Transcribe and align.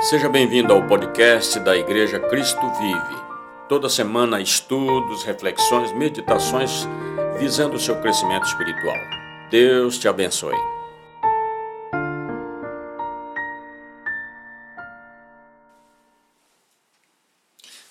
Seja 0.00 0.28
bem-vindo 0.28 0.72
ao 0.72 0.86
podcast 0.86 1.58
da 1.58 1.76
Igreja 1.76 2.20
Cristo 2.20 2.60
Vive. 2.78 3.22
Toda 3.68 3.88
semana, 3.88 4.40
estudos, 4.40 5.24
reflexões, 5.24 5.92
meditações 5.92 6.86
visando 7.36 7.74
o 7.74 7.80
seu 7.80 8.00
crescimento 8.00 8.46
espiritual. 8.46 8.96
Deus 9.50 9.98
te 9.98 10.06
abençoe. 10.06 10.54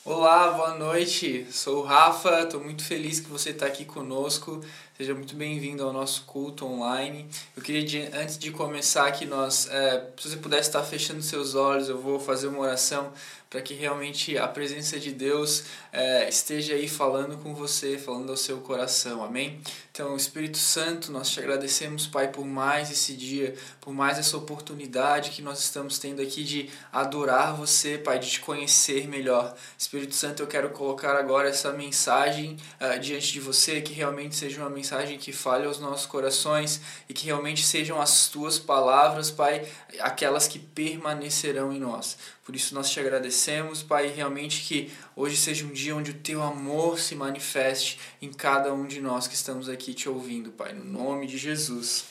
Olá, 0.05 0.51
boa 0.51 0.75
noite. 0.75 1.45
Sou 1.51 1.79
o 1.79 1.83
Rafa, 1.83 2.43
estou 2.43 2.63
muito 2.63 2.85
feliz 2.85 3.19
que 3.19 3.29
você 3.29 3.49
está 3.49 3.65
aqui 3.65 3.83
conosco. 3.83 4.61
Seja 4.97 5.13
muito 5.13 5.35
bem-vindo 5.35 5.83
ao 5.83 5.93
nosso 5.93 6.23
culto 6.23 6.65
online. 6.65 7.29
Eu 7.55 7.61
queria, 7.61 8.09
antes 8.15 8.35
de 8.35 8.49
começar, 8.49 9.11
que 9.11 9.27
nós, 9.27 9.69
é, 9.69 10.09
se 10.17 10.27
você 10.27 10.37
pudesse 10.37 10.69
estar 10.69 10.81
fechando 10.81 11.21
seus 11.21 11.53
olhos, 11.53 11.87
eu 11.87 12.01
vou 12.01 12.19
fazer 12.19 12.47
uma 12.47 12.61
oração 12.61 13.13
para 13.49 13.61
que 13.61 13.73
realmente 13.73 14.37
a 14.37 14.47
presença 14.47 14.99
de 14.99 15.11
Deus 15.11 15.65
é, 15.93 16.27
esteja 16.27 16.73
aí 16.73 16.87
falando 16.87 17.37
com 17.37 17.53
você, 17.53 17.97
falando 17.97 18.29
ao 18.29 18.35
seu 18.35 18.57
coração, 18.57 19.23
amém? 19.23 19.61
Então, 19.91 20.15
Espírito 20.17 20.57
Santo, 20.57 21.11
nós 21.11 21.29
te 21.29 21.39
agradecemos, 21.39 22.05
Pai, 22.07 22.27
por 22.27 22.45
mais 22.45 22.91
esse 22.91 23.13
dia, 23.13 23.55
por 23.79 23.93
mais 23.93 24.19
essa 24.19 24.35
oportunidade 24.35 25.29
que 25.29 25.41
nós 25.41 25.59
estamos 25.59 25.97
tendo 25.97 26.21
aqui 26.21 26.43
de 26.43 26.69
adorar 26.91 27.55
você, 27.55 27.97
Pai, 27.97 28.19
de 28.19 28.29
te 28.29 28.41
conhecer 28.41 29.07
melhor. 29.07 29.55
Espírito 29.77 30.13
Santo, 30.13 30.43
eu 30.43 30.47
quero 30.47 30.69
colocar 30.71 31.15
agora 31.15 31.47
essa 31.47 31.71
mensagem 31.71 32.57
uh, 32.81 32.99
diante 32.99 33.31
de 33.31 33.39
você, 33.39 33.79
que 33.79 33.93
realmente 33.93 34.35
seja 34.35 34.59
uma 34.59 34.69
mensagem 34.69 34.86
que 35.19 35.31
fale 35.31 35.65
aos 35.65 35.79
nossos 35.79 36.05
corações 36.05 36.81
e 37.09 37.13
que 37.13 37.25
realmente 37.25 37.63
sejam 37.63 38.01
as 38.01 38.27
tuas 38.27 38.57
palavras, 38.57 39.29
Pai, 39.29 39.67
aquelas 39.99 40.47
que 40.47 40.59
permanecerão 40.59 41.71
em 41.71 41.79
nós. 41.79 42.17
Por 42.45 42.55
isso 42.55 42.73
nós 42.73 42.89
te 42.89 42.99
agradecemos, 42.99 43.83
Pai, 43.83 44.07
realmente 44.07 44.61
que 44.61 44.91
hoje 45.15 45.35
seja 45.35 45.65
um 45.65 45.71
dia 45.71 45.95
onde 45.95 46.11
o 46.11 46.15
teu 46.15 46.41
amor 46.41 46.99
se 46.99 47.15
manifeste 47.15 47.99
em 48.21 48.31
cada 48.31 48.73
um 48.73 48.85
de 48.85 49.01
nós 49.01 49.27
que 49.27 49.35
estamos 49.35 49.67
aqui 49.67 49.93
te 49.93 50.07
ouvindo, 50.07 50.51
Pai, 50.51 50.73
no 50.73 50.85
nome 50.85 51.27
de 51.27 51.37
Jesus. 51.37 52.05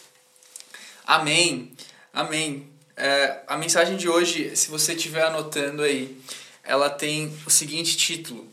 Amém. 1.06 1.72
Amém. 2.12 2.68
É, 2.96 3.42
a 3.46 3.56
mensagem 3.56 3.96
de 3.96 4.08
hoje, 4.08 4.56
se 4.56 4.70
você 4.70 4.94
estiver 4.94 5.22
anotando 5.22 5.82
aí, 5.82 6.18
ela 6.64 6.90
tem 6.90 7.32
o 7.46 7.50
seguinte 7.50 7.96
título: 7.96 8.46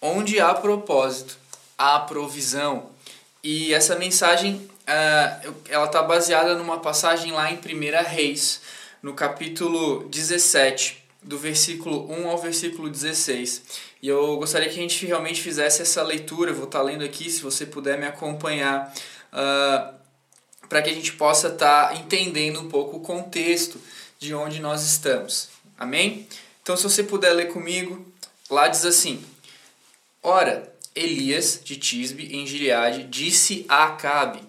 Onde 0.00 0.38
há 0.38 0.54
propósito, 0.54 1.36
há 1.76 1.98
provisão. 2.00 2.90
E 3.42 3.72
essa 3.72 3.96
mensagem, 3.96 4.54
uh, 4.54 5.54
ela 5.68 5.86
está 5.86 6.02
baseada 6.02 6.54
numa 6.54 6.78
passagem 6.78 7.32
lá 7.32 7.50
em 7.50 7.56
1 7.56 8.08
Reis, 8.08 8.60
no 9.02 9.14
capítulo 9.14 10.08
17 10.08 11.04
do 11.22 11.36
versículo 11.36 12.10
1 12.10 12.28
ao 12.28 12.38
versículo 12.38 12.88
16. 12.88 13.62
E 14.00 14.08
eu 14.08 14.36
gostaria 14.36 14.68
que 14.68 14.78
a 14.78 14.82
gente 14.82 15.04
realmente 15.04 15.42
fizesse 15.42 15.82
essa 15.82 16.02
leitura, 16.02 16.50
eu 16.50 16.54
vou 16.54 16.66
estar 16.66 16.82
lendo 16.82 17.04
aqui, 17.04 17.28
se 17.28 17.42
você 17.42 17.66
puder 17.66 17.98
me 17.98 18.06
acompanhar, 18.06 18.94
uh, 19.32 19.94
para 20.68 20.82
que 20.82 20.90
a 20.90 20.94
gente 20.94 21.12
possa 21.14 21.48
estar 21.48 21.88
tá 21.88 21.94
entendendo 21.94 22.60
um 22.60 22.68
pouco 22.68 22.98
o 22.98 23.00
contexto 23.00 23.80
de 24.18 24.34
onde 24.34 24.60
nós 24.60 24.82
estamos. 24.82 25.48
Amém? 25.78 26.26
Então, 26.62 26.76
se 26.76 26.84
você 26.84 27.02
puder 27.02 27.32
ler 27.32 27.52
comigo, 27.52 28.06
lá 28.48 28.68
diz 28.68 28.84
assim: 28.84 29.24
Ora, 30.22 30.72
Elias 30.96 31.60
de 31.62 31.76
Tisbe, 31.76 32.34
em 32.34 32.46
Gileade, 32.46 33.04
disse 33.04 33.66
a 33.68 33.84
Acabe: 33.84 34.40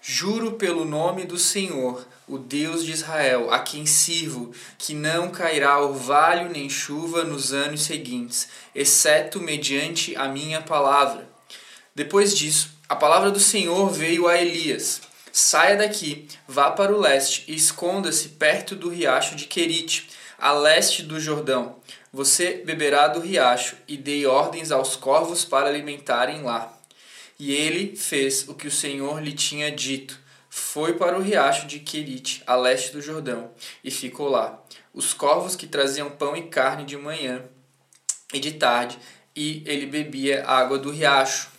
Juro 0.00 0.52
pelo 0.52 0.84
nome 0.84 1.24
do 1.24 1.36
Senhor 1.36 2.06
o 2.28 2.38
Deus 2.38 2.84
de 2.84 2.92
Israel, 2.92 3.52
a 3.52 3.60
quem 3.60 3.86
sirvo, 3.86 4.52
que 4.78 4.94
não 4.94 5.30
cairá 5.30 5.80
orvalho 5.80 6.50
nem 6.50 6.68
chuva 6.68 7.22
nos 7.22 7.52
anos 7.52 7.82
seguintes, 7.82 8.48
exceto 8.74 9.40
mediante 9.40 10.16
a 10.16 10.26
minha 10.26 10.60
palavra. 10.60 11.28
Depois 11.94 12.36
disso, 12.36 12.70
a 12.88 12.96
palavra 12.96 13.30
do 13.30 13.38
Senhor 13.38 13.90
veio 13.90 14.26
a 14.26 14.40
Elias: 14.40 15.02
Saia 15.32 15.76
daqui, 15.76 16.26
vá 16.48 16.70
para 16.70 16.92
o 16.92 17.00
leste 17.00 17.44
e 17.46 17.54
esconda-se 17.54 18.30
perto 18.30 18.74
do 18.74 18.88
riacho 18.88 19.36
de 19.36 19.46
Querite, 19.46 20.08
a 20.38 20.52
leste 20.52 21.02
do 21.02 21.20
Jordão. 21.20 21.76
Você 22.12 22.62
beberá 22.64 23.08
do 23.08 23.20
riacho, 23.20 23.76
e 23.86 23.96
dei 23.96 24.26
ordens 24.26 24.70
aos 24.70 24.96
corvos 24.96 25.44
para 25.44 25.68
alimentarem 25.68 26.42
lá. 26.42 26.72
E 27.38 27.52
ele 27.52 27.96
fez 27.96 28.48
o 28.48 28.54
que 28.54 28.66
o 28.66 28.70
Senhor 28.70 29.22
lhe 29.22 29.32
tinha 29.32 29.70
dito 29.70 30.26
foi 30.56 30.94
para 30.94 31.18
o 31.18 31.20
riacho 31.20 31.66
de 31.66 31.78
Querite, 31.78 32.42
a 32.46 32.56
leste 32.56 32.90
do 32.90 33.02
Jordão, 33.02 33.50
e 33.84 33.90
ficou 33.90 34.30
lá. 34.30 34.58
Os 34.92 35.12
corvos 35.12 35.54
que 35.54 35.66
traziam 35.66 36.08
pão 36.10 36.34
e 36.34 36.44
carne 36.44 36.82
de 36.82 36.96
manhã 36.96 37.44
e 38.32 38.40
de 38.40 38.52
tarde, 38.52 38.98
e 39.36 39.62
ele 39.66 39.84
bebia 39.84 40.46
água 40.46 40.78
do 40.78 40.90
riacho. 40.90 41.50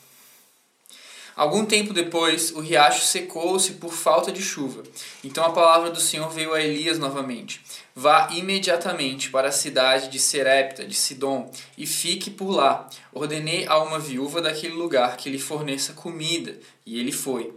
Algum 1.37 1.63
tempo 1.67 1.93
depois, 1.93 2.51
o 2.51 2.59
riacho 2.59 3.05
secou-se 3.05 3.73
por 3.73 3.93
falta 3.93 4.31
de 4.31 4.41
chuva. 4.41 4.81
Então 5.23 5.45
a 5.45 5.51
palavra 5.51 5.91
do 5.91 5.99
Senhor 5.99 6.27
veio 6.31 6.51
a 6.51 6.59
Elias 6.59 6.97
novamente. 6.97 7.61
Vá 7.95 8.29
imediatamente 8.31 9.29
para 9.29 9.49
a 9.49 9.51
cidade 9.51 10.09
de 10.09 10.17
Serepta, 10.17 10.83
de 10.83 10.95
Sidom, 10.95 11.51
e 11.77 11.85
fique 11.85 12.31
por 12.31 12.49
lá. 12.49 12.89
Ordenei 13.13 13.67
a 13.67 13.77
uma 13.77 13.99
viúva 13.99 14.41
daquele 14.41 14.73
lugar 14.73 15.15
que 15.15 15.29
lhe 15.29 15.37
forneça 15.37 15.93
comida, 15.93 16.57
e 16.83 16.99
ele 16.99 17.11
foi. 17.11 17.53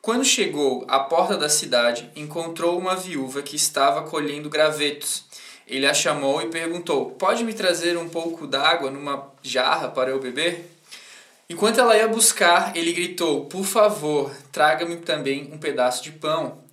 Quando 0.00 0.24
chegou 0.24 0.84
à 0.86 1.00
porta 1.00 1.36
da 1.36 1.48
cidade, 1.48 2.08
encontrou 2.14 2.78
uma 2.78 2.94
viúva 2.94 3.42
que 3.42 3.56
estava 3.56 4.02
colhendo 4.02 4.48
gravetos. 4.48 5.24
Ele 5.66 5.86
a 5.86 5.94
chamou 5.94 6.40
e 6.40 6.46
perguntou: 6.46 7.10
Pode 7.12 7.42
me 7.42 7.52
trazer 7.52 7.98
um 7.98 8.08
pouco 8.08 8.46
d'água 8.46 8.92
numa 8.92 9.32
jarra 9.42 9.88
para 9.88 10.10
eu 10.10 10.20
beber? 10.20 10.71
Enquanto 11.52 11.78
ela 11.78 11.94
ia 11.94 12.08
buscar, 12.08 12.74
ele 12.74 12.94
gritou: 12.94 13.44
Por 13.44 13.62
favor, 13.62 14.34
traga-me 14.50 14.96
também 14.96 15.50
um 15.52 15.58
pedaço 15.58 16.02
de 16.02 16.10
pão. 16.10 16.64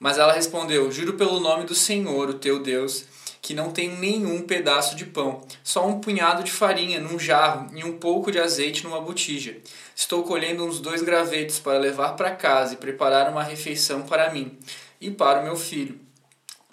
Mas 0.00 0.18
ela 0.18 0.32
respondeu: 0.32 0.90
Juro 0.90 1.12
pelo 1.12 1.38
nome 1.38 1.64
do 1.64 1.76
Senhor, 1.76 2.28
o 2.28 2.34
teu 2.34 2.60
Deus, 2.60 3.04
que 3.40 3.54
não 3.54 3.70
tenho 3.70 3.96
nenhum 3.96 4.42
pedaço 4.42 4.96
de 4.96 5.06
pão, 5.06 5.46
só 5.62 5.86
um 5.86 6.00
punhado 6.00 6.42
de 6.42 6.50
farinha 6.50 6.98
num 6.98 7.20
jarro 7.20 7.70
e 7.72 7.84
um 7.84 7.98
pouco 7.98 8.32
de 8.32 8.40
azeite 8.40 8.82
numa 8.82 9.00
botija. 9.00 9.58
Estou 9.94 10.24
colhendo 10.24 10.66
uns 10.66 10.80
dois 10.80 11.02
gravetos 11.02 11.60
para 11.60 11.78
levar 11.78 12.14
para 12.16 12.34
casa 12.34 12.74
e 12.74 12.78
preparar 12.78 13.30
uma 13.30 13.44
refeição 13.44 14.02
para 14.02 14.32
mim 14.32 14.58
e 15.00 15.08
para 15.08 15.38
o 15.38 15.44
meu 15.44 15.54
filho, 15.54 16.00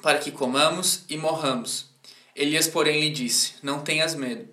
para 0.01 0.17
que 0.17 0.31
comamos 0.31 1.05
e 1.07 1.17
morramos. 1.17 1.85
Elias, 2.35 2.67
porém, 2.67 2.99
lhe 2.99 3.11
disse: 3.11 3.53
Não 3.61 3.81
tenhas 3.81 4.15
medo. 4.15 4.49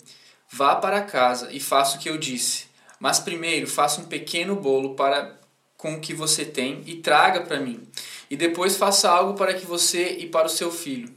Vá 0.50 0.76
para 0.76 1.00
casa 1.00 1.48
e 1.50 1.58
faça 1.58 1.96
o 1.96 1.98
que 1.98 2.10
eu 2.10 2.18
disse. 2.18 2.68
Mas 3.00 3.18
primeiro 3.18 3.66
faça 3.66 4.00
um 4.02 4.04
pequeno 4.04 4.54
bolo 4.54 4.94
para 4.94 5.40
com 5.76 5.94
o 5.94 6.00
que 6.00 6.12
você 6.12 6.44
tem 6.44 6.82
e 6.84 6.96
traga 6.96 7.40
para 7.40 7.58
mim. 7.58 7.88
E 8.30 8.36
depois 8.36 8.76
faça 8.76 9.10
algo 9.10 9.32
para 9.32 9.54
que 9.54 9.64
você 9.64 10.18
e 10.18 10.26
para 10.26 10.46
o 10.46 10.50
seu 10.50 10.70
filho. 10.70 11.10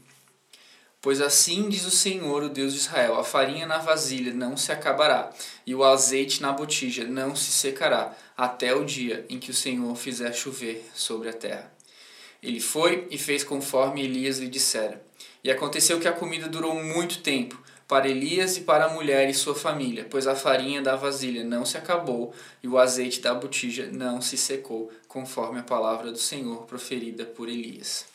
Pois 1.02 1.20
assim 1.20 1.68
diz 1.68 1.86
o 1.86 1.92
Senhor, 1.92 2.44
o 2.44 2.50
Deus 2.50 2.72
de 2.72 2.80
Israel: 2.80 3.20
a 3.20 3.26
farinha 3.26 3.68
na 3.68 3.80
vasilha 3.80 4.34
não 4.34 4.56
se 4.56 4.72
acabará, 4.72 5.32
e 5.68 5.76
o 5.76 5.84
azeite 5.84 6.42
na 6.42 6.54
botija 6.54 7.04
não 7.04 7.36
se 7.36 7.52
secará, 7.52 8.16
até 8.38 8.74
o 8.74 8.86
dia 8.86 9.26
em 9.30 9.38
que 9.38 9.52
o 9.52 9.54
Senhor 9.54 9.94
fizer 9.98 10.32
chover 10.32 10.90
sobre 10.96 11.28
a 11.28 11.34
terra. 11.34 11.74
Ele 12.42 12.62
foi 12.62 13.06
e 13.12 13.18
fez 13.18 13.44
conforme 13.44 14.02
Elias 14.02 14.40
lhe 14.40 14.48
dissera. 14.48 15.06
E 15.44 15.52
aconteceu 15.52 16.00
que 16.00 16.08
a 16.08 16.14
comida 16.14 16.48
durou 16.48 16.82
muito 16.82 17.22
tempo, 17.22 17.62
para 17.94 18.10
Elias 18.10 18.58
e 18.58 18.62
para 18.62 18.86
a 18.86 18.90
mulher 18.90 19.30
e 19.30 19.36
sua 19.36 19.54
família, 19.54 20.08
pois 20.10 20.26
a 20.26 20.36
farinha 20.36 20.82
da 20.82 20.96
vasilha 20.96 21.44
não 21.44 21.64
se 21.64 21.78
acabou 21.78 22.34
e 22.64 22.68
o 22.68 22.80
azeite 22.80 23.22
da 23.22 23.36
botija 23.36 23.88
não 23.92 24.20
se 24.20 24.36
secou, 24.36 24.92
conforme 25.08 25.60
a 25.60 25.64
palavra 25.64 26.12
do 26.12 26.18
Senhor 26.18 26.64
proferida 26.64 27.24
por 27.24 27.48
Elias. 27.48 28.06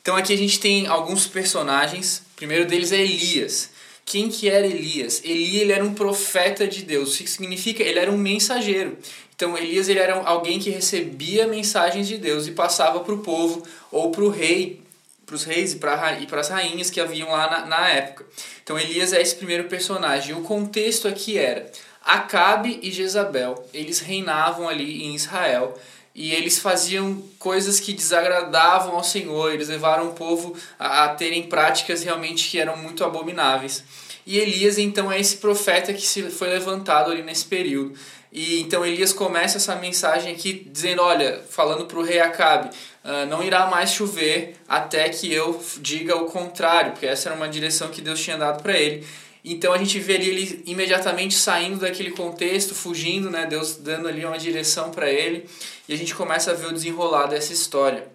Então 0.00 0.16
aqui 0.16 0.32
a 0.32 0.36
gente 0.36 0.58
tem 0.58 0.86
alguns 0.86 1.26
personagens. 1.26 2.22
O 2.32 2.36
primeiro 2.36 2.64
deles 2.64 2.90
é 2.90 3.02
Elias. 3.02 3.68
Quem 4.02 4.30
que 4.30 4.48
era 4.48 4.66
Elias? 4.66 5.22
Elias 5.22 5.60
ele 5.60 5.72
era 5.72 5.84
um 5.84 5.92
profeta 5.92 6.66
de 6.66 6.82
Deus. 6.82 7.14
O 7.14 7.18
que 7.18 7.28
significa? 7.28 7.82
Ele 7.82 7.98
era 7.98 8.10
um 8.10 8.16
mensageiro. 8.16 8.96
Então 9.36 9.58
Elias 9.58 9.90
ele 9.90 9.98
era 9.98 10.22
alguém 10.22 10.58
que 10.58 10.70
recebia 10.70 11.46
mensagens 11.46 12.08
de 12.08 12.16
Deus 12.16 12.46
e 12.46 12.52
passava 12.52 13.00
para 13.00 13.12
o 13.12 13.18
povo 13.18 13.62
ou 13.92 14.10
para 14.10 14.24
o 14.24 14.30
rei, 14.30 14.80
para 15.28 15.36
os 15.36 15.44
reis 15.44 15.74
e 15.74 15.76
para 15.76 16.40
as 16.40 16.48
rainhas 16.48 16.88
que 16.88 16.98
haviam 16.98 17.30
lá 17.30 17.50
na, 17.50 17.66
na 17.66 17.88
época. 17.90 18.24
Então 18.64 18.78
Elias 18.78 19.12
é 19.12 19.20
esse 19.20 19.36
primeiro 19.36 19.64
personagem. 19.64 20.34
O 20.34 20.40
contexto 20.40 21.06
aqui 21.06 21.36
era 21.36 21.70
Acabe 22.02 22.80
e 22.82 22.90
Jezabel. 22.90 23.68
Eles 23.74 24.00
reinavam 24.00 24.66
ali 24.66 25.04
em 25.04 25.14
Israel 25.14 25.78
e 26.14 26.32
eles 26.32 26.58
faziam 26.58 27.22
coisas 27.38 27.78
que 27.78 27.92
desagradavam 27.92 28.96
ao 28.96 29.04
Senhor, 29.04 29.52
eles 29.52 29.68
levaram 29.68 30.08
o 30.08 30.14
povo 30.14 30.56
a, 30.78 31.04
a 31.04 31.08
terem 31.10 31.44
práticas 31.44 32.02
realmente 32.02 32.48
que 32.48 32.58
eram 32.58 32.76
muito 32.76 33.04
abomináveis. 33.04 33.84
E 34.26 34.38
Elias 34.38 34.78
então 34.78 35.12
é 35.12 35.20
esse 35.20 35.36
profeta 35.36 35.92
que 35.92 36.06
se 36.06 36.22
foi 36.30 36.48
levantado 36.48 37.10
ali 37.10 37.22
nesse 37.22 37.44
período. 37.44 37.94
E 38.32 38.60
então 38.60 38.84
Elias 38.84 39.12
começa 39.12 39.58
essa 39.58 39.76
mensagem 39.76 40.32
aqui 40.32 40.66
dizendo, 40.70 41.02
olha, 41.02 41.42
falando 41.48 41.86
para 41.86 41.98
o 41.98 42.02
rei 42.02 42.20
Acabe, 42.20 42.70
uh, 43.08 43.26
não 43.26 43.42
irá 43.42 43.66
mais 43.66 43.90
chover 43.90 44.56
até 44.68 45.08
que 45.08 45.32
eu 45.32 45.60
diga 45.78 46.14
o 46.16 46.26
contrário, 46.26 46.92
porque 46.92 47.06
essa 47.06 47.30
era 47.30 47.36
uma 47.36 47.48
direção 47.48 47.88
que 47.88 48.02
Deus 48.02 48.20
tinha 48.20 48.36
dado 48.36 48.62
para 48.62 48.76
ele. 48.76 49.06
Então 49.44 49.72
a 49.72 49.78
gente 49.78 49.98
vê 49.98 50.14
ele 50.14 50.62
imediatamente 50.66 51.34
saindo 51.34 51.78
daquele 51.78 52.10
contexto, 52.10 52.74
fugindo, 52.74 53.30
né? 53.30 53.46
Deus 53.46 53.76
dando 53.76 54.06
ali 54.06 54.24
uma 54.24 54.38
direção 54.38 54.90
para 54.90 55.08
ele, 55.08 55.48
e 55.88 55.94
a 55.94 55.96
gente 55.96 56.14
começa 56.14 56.50
a 56.50 56.54
ver 56.54 56.66
o 56.66 56.72
desenrolar 56.72 57.26
dessa 57.26 57.52
história. 57.52 58.06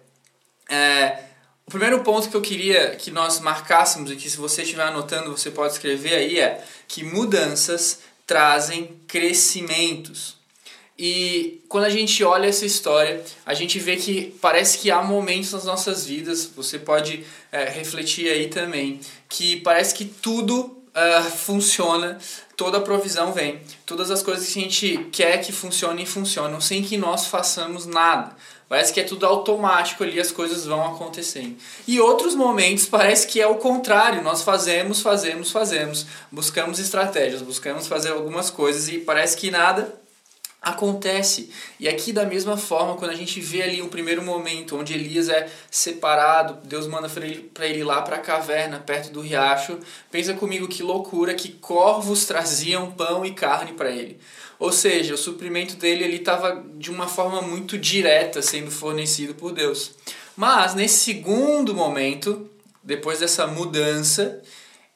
É, 0.70 1.18
o 1.66 1.70
primeiro 1.70 2.00
ponto 2.02 2.28
que 2.28 2.36
eu 2.36 2.40
queria 2.40 2.94
que 2.94 3.10
nós 3.10 3.40
marcássemos 3.40 4.10
e 4.10 4.16
que 4.16 4.30
se 4.30 4.36
você 4.36 4.62
estiver 4.62 4.84
anotando 4.84 5.30
você 5.30 5.50
pode 5.50 5.72
escrever 5.72 6.14
aí 6.14 6.38
é 6.38 6.62
que 6.86 7.02
mudanças 7.02 8.00
trazem 8.26 9.00
crescimentos. 9.08 10.36
E 10.96 11.60
quando 11.68 11.84
a 11.84 11.90
gente 11.90 12.22
olha 12.22 12.46
essa 12.46 12.64
história, 12.64 13.22
a 13.44 13.52
gente 13.52 13.80
vê 13.80 13.96
que 13.96 14.36
parece 14.40 14.78
que 14.78 14.90
há 14.90 15.02
momentos 15.02 15.52
nas 15.52 15.64
nossas 15.64 16.06
vidas, 16.06 16.46
você 16.54 16.78
pode 16.78 17.24
é, 17.50 17.64
refletir 17.64 18.28
aí 18.28 18.48
também, 18.48 19.00
que 19.28 19.56
parece 19.60 19.92
que 19.94 20.04
tudo 20.04 20.60
uh, 20.94 21.30
funciona, 21.36 22.18
toda 22.56 22.78
a 22.78 22.80
provisão 22.80 23.32
vem, 23.32 23.60
todas 23.84 24.10
as 24.10 24.22
coisas 24.22 24.46
que 24.46 24.58
a 24.58 24.62
gente 24.62 25.08
quer 25.10 25.38
que 25.38 25.50
funcionem, 25.50 26.06
funcionam, 26.06 26.60
sem 26.60 26.82
que 26.82 26.96
nós 26.96 27.26
façamos 27.26 27.86
nada. 27.86 28.36
Parece 28.68 28.92
que 28.92 29.00
é 29.00 29.04
tudo 29.04 29.26
automático 29.26 30.02
ali, 30.04 30.18
as 30.18 30.30
coisas 30.30 30.64
vão 30.64 30.94
acontecendo. 30.94 31.56
E 31.86 32.00
outros 32.00 32.34
momentos 32.34 32.86
parece 32.86 33.26
que 33.26 33.40
é 33.40 33.46
o 33.46 33.56
contrário, 33.56 34.22
nós 34.22 34.42
fazemos, 34.42 35.02
fazemos, 35.02 35.50
fazemos, 35.50 36.06
buscamos 36.30 36.78
estratégias, 36.78 37.42
buscamos 37.42 37.86
fazer 37.86 38.12
algumas 38.12 38.48
coisas 38.48 38.88
e 38.88 38.98
parece 38.98 39.36
que 39.36 39.50
nada 39.50 40.03
acontece. 40.64 41.50
E 41.78 41.88
aqui 41.88 42.12
da 42.12 42.24
mesma 42.24 42.56
forma, 42.56 42.96
quando 42.96 43.10
a 43.10 43.16
gente 43.16 43.40
vê 43.40 43.62
ali 43.62 43.82
um 43.82 43.88
primeiro 43.88 44.22
momento 44.22 44.76
onde 44.76 44.94
Elias 44.94 45.28
é 45.28 45.48
separado, 45.70 46.58
Deus 46.66 46.86
manda 46.86 47.08
para 47.08 47.26
ele, 47.26 47.50
ele 47.60 47.78
ir 47.80 47.84
lá 47.84 48.00
para 48.02 48.16
a 48.16 48.20
caverna, 48.20 48.78
perto 48.80 49.12
do 49.12 49.20
riacho, 49.20 49.78
pensa 50.10 50.32
comigo 50.34 50.66
que 50.66 50.82
loucura 50.82 51.34
que 51.34 51.50
corvos 51.50 52.24
traziam 52.24 52.90
pão 52.92 53.24
e 53.24 53.32
carne 53.32 53.74
para 53.74 53.90
ele. 53.90 54.18
Ou 54.58 54.72
seja, 54.72 55.14
o 55.14 55.18
suprimento 55.18 55.76
dele 55.76 56.04
ele 56.04 56.16
estava 56.16 56.64
de 56.76 56.90
uma 56.90 57.06
forma 57.06 57.42
muito 57.42 57.76
direta 57.76 58.40
sendo 58.40 58.70
fornecido 58.70 59.34
por 59.34 59.52
Deus. 59.52 59.92
Mas 60.36 60.74
nesse 60.74 61.04
segundo 61.04 61.74
momento, 61.74 62.48
depois 62.82 63.20
dessa 63.20 63.46
mudança, 63.46 64.40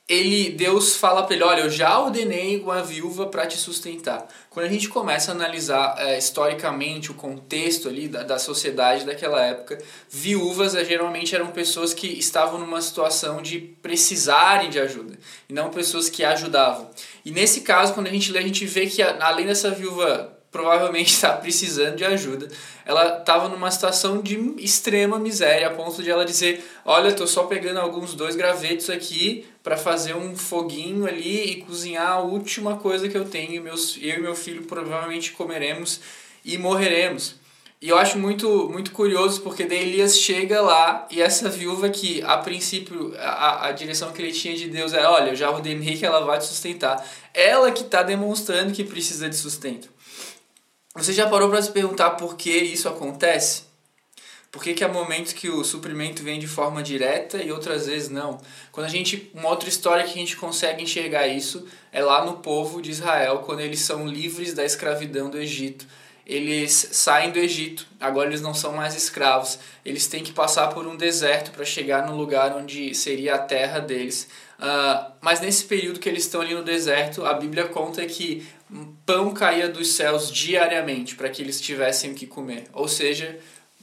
ele 0.09 0.49
Deus 0.51 0.97
fala 0.97 1.23
para 1.23 1.35
ele, 1.35 1.45
olha, 1.45 1.61
eu 1.61 1.71
já 1.71 2.01
ordenei 2.01 2.59
uma 2.61 2.83
viúva 2.83 3.27
para 3.27 3.47
te 3.47 3.59
sustentar. 3.59 4.27
Quando 4.49 4.65
a 4.65 4.69
gente 4.69 4.89
começa 4.89 5.31
a 5.31 5.35
analisar 5.35 5.97
é, 5.99 6.17
historicamente 6.17 7.11
o 7.11 7.15
contexto 7.15 7.89
ali 7.89 8.09
da, 8.09 8.23
da 8.23 8.39
sociedade 8.39 9.05
daquela 9.05 9.45
época, 9.45 9.79
viúvas 10.09 10.75
é, 10.75 10.83
geralmente 10.83 11.35
eram 11.35 11.49
pessoas 11.49 11.93
que 11.93 12.07
estavam 12.07 12.59
numa 12.59 12.81
situação 12.81 13.43
de 13.43 13.59
precisarem 13.59 14.71
de 14.71 14.81
ajuda, 14.81 15.19
e 15.47 15.53
não 15.53 15.69
pessoas 15.69 16.09
que 16.09 16.25
ajudavam. 16.25 16.89
E 17.23 17.31
nesse 17.31 17.61
caso, 17.61 17.93
quando 17.93 18.07
a 18.07 18.11
gente 18.11 18.33
lê, 18.33 18.39
a 18.39 18.43
gente 18.43 18.65
vê 18.65 18.87
que 18.87 19.03
além 19.03 19.45
dessa 19.45 19.71
viúva 19.71 20.38
provavelmente 20.51 21.13
está 21.13 21.33
precisando 21.33 21.97
de 21.97 22.05
ajuda. 22.05 22.49
Ela 22.85 23.19
estava 23.19 23.49
numa 23.49 23.71
situação 23.71 24.21
de 24.21 24.37
extrema 24.59 25.19
miséria, 25.19 25.69
a 25.69 25.71
ponto 25.71 26.03
de 26.03 26.11
ela 26.11 26.25
dizer: 26.25 26.65
Olha, 26.85 27.09
estou 27.09 27.27
só 27.27 27.45
pegando 27.45 27.81
alguns 27.81 28.15
dois 28.15 28.35
gravetos 28.35 28.91
aqui 28.91 29.47
para 29.63 29.77
fazer 29.77 30.15
um 30.15 30.37
foguinho 30.37 31.07
ali 31.07 31.53
e 31.53 31.57
cozinhar 31.63 32.13
a 32.13 32.21
última 32.21 32.77
coisa 32.77 33.09
que 33.09 33.17
eu 33.17 33.25
tenho. 33.25 33.63
Meus, 33.63 33.99
eu 34.01 34.17
e 34.17 34.21
meu 34.21 34.35
filho 34.35 34.63
provavelmente 34.63 35.33
comeremos 35.33 36.01
e 36.45 36.57
morreremos. 36.57 37.37
E 37.81 37.91
eu 37.91 37.97
acho 37.97 38.19
muito, 38.19 38.69
muito 38.69 38.91
curioso 38.91 39.41
porque 39.43 39.65
daí 39.65 39.83
Elias 39.83 40.19
chega 40.19 40.61
lá 40.61 41.07
e 41.13 41.23
essa 41.23 41.49
viúva 41.49 41.89
que 41.89 42.21
a 42.23 42.37
princípio 42.39 43.15
a, 43.17 43.69
a 43.69 43.73
direção 43.73 44.11
que 44.11 44.21
ele 44.21 44.33
tinha 44.33 44.57
de 44.57 44.69
Deus 44.69 44.93
é: 44.93 45.07
Olha, 45.07 45.31
eu 45.31 45.37
já 45.37 45.49
ordenei 45.49 45.97
que 45.97 46.05
ela 46.05 46.25
vai 46.25 46.39
te 46.39 46.47
sustentar. 46.47 47.07
Ela 47.33 47.71
que 47.71 47.83
está 47.83 48.03
demonstrando 48.03 48.73
que 48.73 48.83
precisa 48.83 49.29
de 49.29 49.37
sustento. 49.37 49.89
Você 50.99 51.13
já 51.13 51.29
parou 51.29 51.49
para 51.49 51.63
se 51.63 51.71
perguntar 51.71 52.11
por 52.11 52.37
que 52.37 52.51
isso 52.51 52.89
acontece? 52.89 53.63
Por 54.51 54.61
que, 54.61 54.75
que 54.75 54.83
há 54.83 54.89
momentos 54.89 55.33
que 55.33 55.49
o 55.49 55.63
suprimento 55.63 56.25
vem 56.25 56.41
de 56.41 56.49
forma 56.49 56.83
direta 56.83 57.41
e 57.41 57.53
outras 57.53 57.87
vezes 57.87 58.09
não? 58.09 58.41
Quando 58.73 58.87
a 58.87 58.89
gente. 58.89 59.31
Uma 59.33 59.49
outra 59.49 59.69
história 59.69 60.03
que 60.03 60.11
a 60.11 60.17
gente 60.17 60.37
consegue 60.37 60.83
enxergar 60.83 61.29
isso 61.29 61.65
é 61.93 62.03
lá 62.03 62.25
no 62.25 62.39
povo 62.39 62.83
de 62.83 62.91
Israel, 62.91 63.45
quando 63.47 63.61
eles 63.61 63.79
são 63.79 64.09
livres 64.09 64.55
da 64.55 64.65
escravidão 64.65 65.31
do 65.31 65.39
Egito. 65.39 65.87
Eles 66.27 66.89
saem 66.91 67.31
do 67.31 67.39
Egito, 67.39 67.87
agora 68.01 68.29
eles 68.29 68.41
não 68.41 68.53
são 68.53 68.73
mais 68.73 68.97
escravos. 68.97 69.59
Eles 69.85 70.09
têm 70.09 70.25
que 70.25 70.33
passar 70.33 70.67
por 70.69 70.85
um 70.85 70.97
deserto 70.97 71.53
para 71.53 71.65
chegar 71.65 72.05
no 72.07 72.17
lugar 72.17 72.57
onde 72.57 72.93
seria 72.93 73.37
a 73.37 73.39
terra 73.39 73.79
deles. 73.79 74.29
Uh, 74.59 75.13
mas 75.21 75.41
nesse 75.41 75.65
período 75.65 76.01
que 76.01 76.09
eles 76.09 76.25
estão 76.25 76.41
ali 76.41 76.55
no 76.55 76.65
deserto, 76.65 77.25
a 77.25 77.35
Bíblia 77.35 77.67
conta 77.67 78.05
que 78.07 78.47
pão 79.07 79.33
caía 79.33 79.69
dos 79.69 79.93
céus 79.93 80.33
diariamente 80.33 81.15
para 81.15 81.29
que 81.29 81.41
eles 81.41 81.61
tivessem 81.61 82.11
o 82.11 82.15
que 82.15 82.27
comer. 82.27 82.65
Ou 82.73 82.89
seja, 82.89 83.39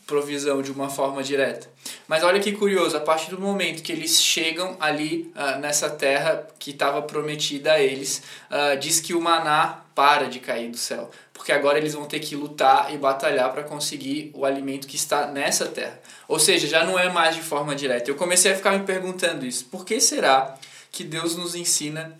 provisão 0.05 0.61
de 0.61 0.71
uma 0.71 0.89
forma 0.89 1.23
direta. 1.23 1.69
Mas 2.07 2.23
olha 2.23 2.39
que 2.39 2.51
curioso, 2.51 2.95
a 2.97 2.99
partir 2.99 3.31
do 3.31 3.39
momento 3.39 3.81
que 3.81 3.91
eles 3.91 4.21
chegam 4.21 4.75
ali 4.79 5.31
uh, 5.35 5.59
nessa 5.59 5.89
terra 5.89 6.45
que 6.59 6.71
estava 6.71 7.01
prometida 7.01 7.73
a 7.73 7.81
eles, 7.81 8.21
uh, 8.51 8.77
diz 8.77 8.99
que 8.99 9.13
o 9.13 9.21
maná 9.21 9.84
para 9.95 10.27
de 10.27 10.39
cair 10.39 10.69
do 10.69 10.77
céu, 10.77 11.09
porque 11.33 11.51
agora 11.51 11.77
eles 11.77 11.93
vão 11.93 12.05
ter 12.05 12.19
que 12.19 12.35
lutar 12.35 12.93
e 12.93 12.97
batalhar 12.97 13.51
para 13.51 13.63
conseguir 13.63 14.29
o 14.35 14.45
alimento 14.45 14.87
que 14.87 14.97
está 14.97 15.27
nessa 15.27 15.65
terra. 15.65 15.99
Ou 16.27 16.37
seja, 16.37 16.67
já 16.67 16.83
não 16.83 16.99
é 16.99 17.09
mais 17.09 17.35
de 17.35 17.41
forma 17.41 17.73
direta. 17.73 18.11
Eu 18.11 18.15
comecei 18.15 18.51
a 18.51 18.55
ficar 18.55 18.77
me 18.77 18.85
perguntando 18.85 19.45
isso. 19.45 19.65
Por 19.65 19.85
que 19.85 20.01
será 20.01 20.55
que 20.91 21.03
Deus 21.03 21.35
nos 21.35 21.55
ensina 21.55 22.19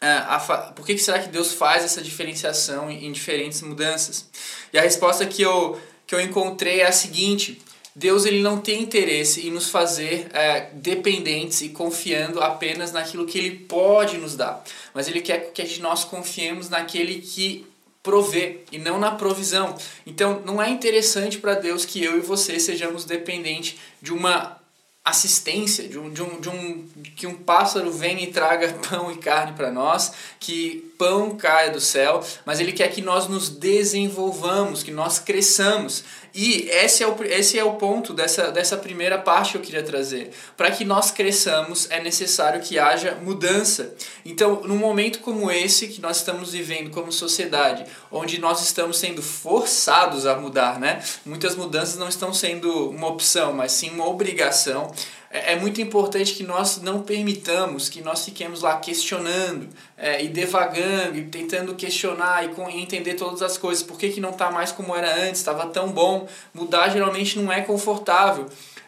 Uh, 0.00 0.72
por 0.74 0.86
que, 0.86 0.96
será 0.96 1.18
que 1.18 1.28
Deus 1.28 1.52
faz 1.52 1.82
essa 1.82 2.00
diferenciação 2.00 2.88
em 2.88 3.10
diferentes 3.10 3.60
mudanças? 3.62 4.28
E 4.72 4.78
a 4.78 4.82
resposta 4.82 5.26
que 5.26 5.42
eu 5.42 5.76
que 6.06 6.14
eu 6.14 6.20
encontrei 6.20 6.80
é 6.80 6.86
a 6.86 6.92
seguinte: 6.92 7.60
Deus 7.98 8.24
ele 8.24 8.40
não 8.40 8.60
tem 8.60 8.80
interesse 8.80 9.44
em 9.44 9.50
nos 9.50 9.70
fazer 9.70 10.28
é, 10.32 10.70
dependentes 10.72 11.62
e 11.62 11.70
confiando 11.70 12.40
apenas 12.40 12.92
naquilo 12.92 13.26
que 13.26 13.36
Ele 13.36 13.56
pode 13.56 14.16
nos 14.18 14.36
dar, 14.36 14.62
mas 14.94 15.08
Ele 15.08 15.20
quer 15.20 15.50
que 15.52 15.80
nós 15.80 16.04
confiemos 16.04 16.68
naquele 16.68 17.20
que 17.20 17.66
provê 18.00 18.60
e 18.70 18.78
não 18.78 19.00
na 19.00 19.10
provisão. 19.10 19.76
Então 20.06 20.40
não 20.46 20.62
é 20.62 20.70
interessante 20.70 21.38
para 21.38 21.54
Deus 21.54 21.84
que 21.84 22.02
eu 22.02 22.16
e 22.16 22.20
você 22.20 22.60
sejamos 22.60 23.04
dependentes 23.04 23.76
de 24.00 24.12
uma 24.12 24.56
assistência, 25.04 25.88
de 25.88 25.98
um, 25.98 26.08
de 26.08 26.22
um, 26.22 26.40
de 26.40 26.48
um, 26.48 26.88
que 27.16 27.26
um 27.26 27.34
pássaro 27.34 27.90
venha 27.90 28.22
e 28.22 28.28
traga 28.28 28.74
pão 28.88 29.10
e 29.10 29.16
carne 29.16 29.54
para 29.54 29.72
nós, 29.72 30.12
que 30.38 30.87
pão 30.98 31.36
caia 31.36 31.70
do 31.70 31.80
céu, 31.80 32.22
mas 32.44 32.58
ele 32.58 32.72
quer 32.72 32.88
que 32.88 33.00
nós 33.00 33.28
nos 33.28 33.48
desenvolvamos, 33.48 34.82
que 34.82 34.90
nós 34.90 35.20
cresçamos. 35.20 36.02
E 36.34 36.68
esse 36.68 37.02
é 37.02 37.06
o, 37.06 37.16
esse 37.24 37.58
é 37.58 37.64
o 37.64 37.74
ponto 37.74 38.12
dessa, 38.12 38.50
dessa 38.50 38.76
primeira 38.76 39.16
parte 39.16 39.52
que 39.52 39.58
eu 39.58 39.62
queria 39.62 39.82
trazer. 39.82 40.30
Para 40.56 40.70
que 40.70 40.84
nós 40.84 41.10
cresçamos, 41.10 41.88
é 41.90 42.00
necessário 42.00 42.60
que 42.60 42.78
haja 42.78 43.16
mudança. 43.22 43.94
Então, 44.24 44.60
num 44.64 44.76
momento 44.76 45.20
como 45.20 45.50
esse 45.50 45.88
que 45.88 46.00
nós 46.00 46.18
estamos 46.18 46.52
vivendo 46.52 46.90
como 46.90 47.10
sociedade, 47.12 47.84
onde 48.10 48.40
nós 48.40 48.62
estamos 48.62 48.98
sendo 48.98 49.22
forçados 49.22 50.26
a 50.26 50.36
mudar, 50.36 50.78
né? 50.78 51.02
Muitas 51.24 51.54
mudanças 51.54 51.96
não 51.96 52.08
estão 52.08 52.34
sendo 52.34 52.90
uma 52.90 53.08
opção, 53.08 53.52
mas 53.52 53.72
sim 53.72 53.90
uma 53.90 54.06
obrigação 54.06 54.92
é, 55.30 55.52
é 55.52 55.56
muito 55.56 55.80
importante 55.80 56.34
que 56.34 56.42
nós 56.42 56.80
não 56.80 57.02
permitamos 57.02 57.88
que 57.88 58.00
nós 58.02 58.24
fiquemos 58.24 58.62
lá 58.62 58.78
questionando 58.78 59.68
é, 59.96 60.22
e 60.22 60.28
devagando 60.28 61.18
e 61.18 61.24
tentando 61.24 61.74
questionar 61.74 62.44
e, 62.44 62.48
com, 62.48 62.68
entender 62.68 63.14
todas 63.14 63.42
as 63.42 63.58
coisas. 63.58 63.82
Por 63.82 63.98
que, 63.98 64.10
que 64.10 64.20
não 64.20 64.30
está 64.30 64.50
mais 64.50 64.72
como 64.72 64.94
era 64.94 65.14
antes? 65.26 65.40
Estava 65.40 65.66
tão 65.66 65.90
bom. 65.90 66.26
Mudar 66.54 66.88
geralmente 66.88 67.38
não 67.38 67.52
é 67.52 67.60
confortável. 67.60 68.46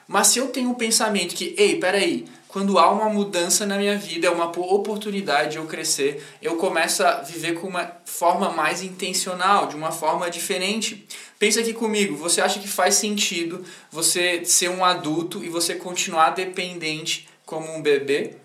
Mas 0.08 0.28
se 0.28 0.38
eu 0.38 0.48
tenho 0.48 0.70
um 0.70 0.74
pensamento 0.74 1.34
que, 1.36 1.54
ei, 1.56 1.78
peraí, 1.78 2.26
quando 2.48 2.80
há 2.80 2.90
uma 2.90 3.08
mudança 3.08 3.64
na 3.64 3.76
minha 3.76 3.96
vida, 3.96 4.26
é 4.26 4.30
uma 4.30 4.46
oportunidade 4.46 5.52
de 5.52 5.56
eu 5.58 5.66
crescer, 5.66 6.20
eu 6.42 6.56
começo 6.56 7.04
a 7.04 7.20
viver 7.20 7.54
com 7.54 7.68
uma 7.68 7.92
forma 8.04 8.50
mais 8.50 8.82
intencional, 8.82 9.68
de 9.68 9.76
uma 9.76 9.92
forma 9.92 10.28
diferente. 10.28 11.06
Pensa 11.40 11.60
aqui 11.60 11.72
comigo, 11.72 12.16
você 12.16 12.42
acha 12.42 12.60
que 12.60 12.68
faz 12.68 12.96
sentido 12.96 13.64
você 13.90 14.44
ser 14.44 14.68
um 14.68 14.84
adulto 14.84 15.42
e 15.42 15.48
você 15.48 15.74
continuar 15.74 16.32
dependente 16.32 17.26
como 17.46 17.74
um 17.74 17.80
bebê? 17.80 18.36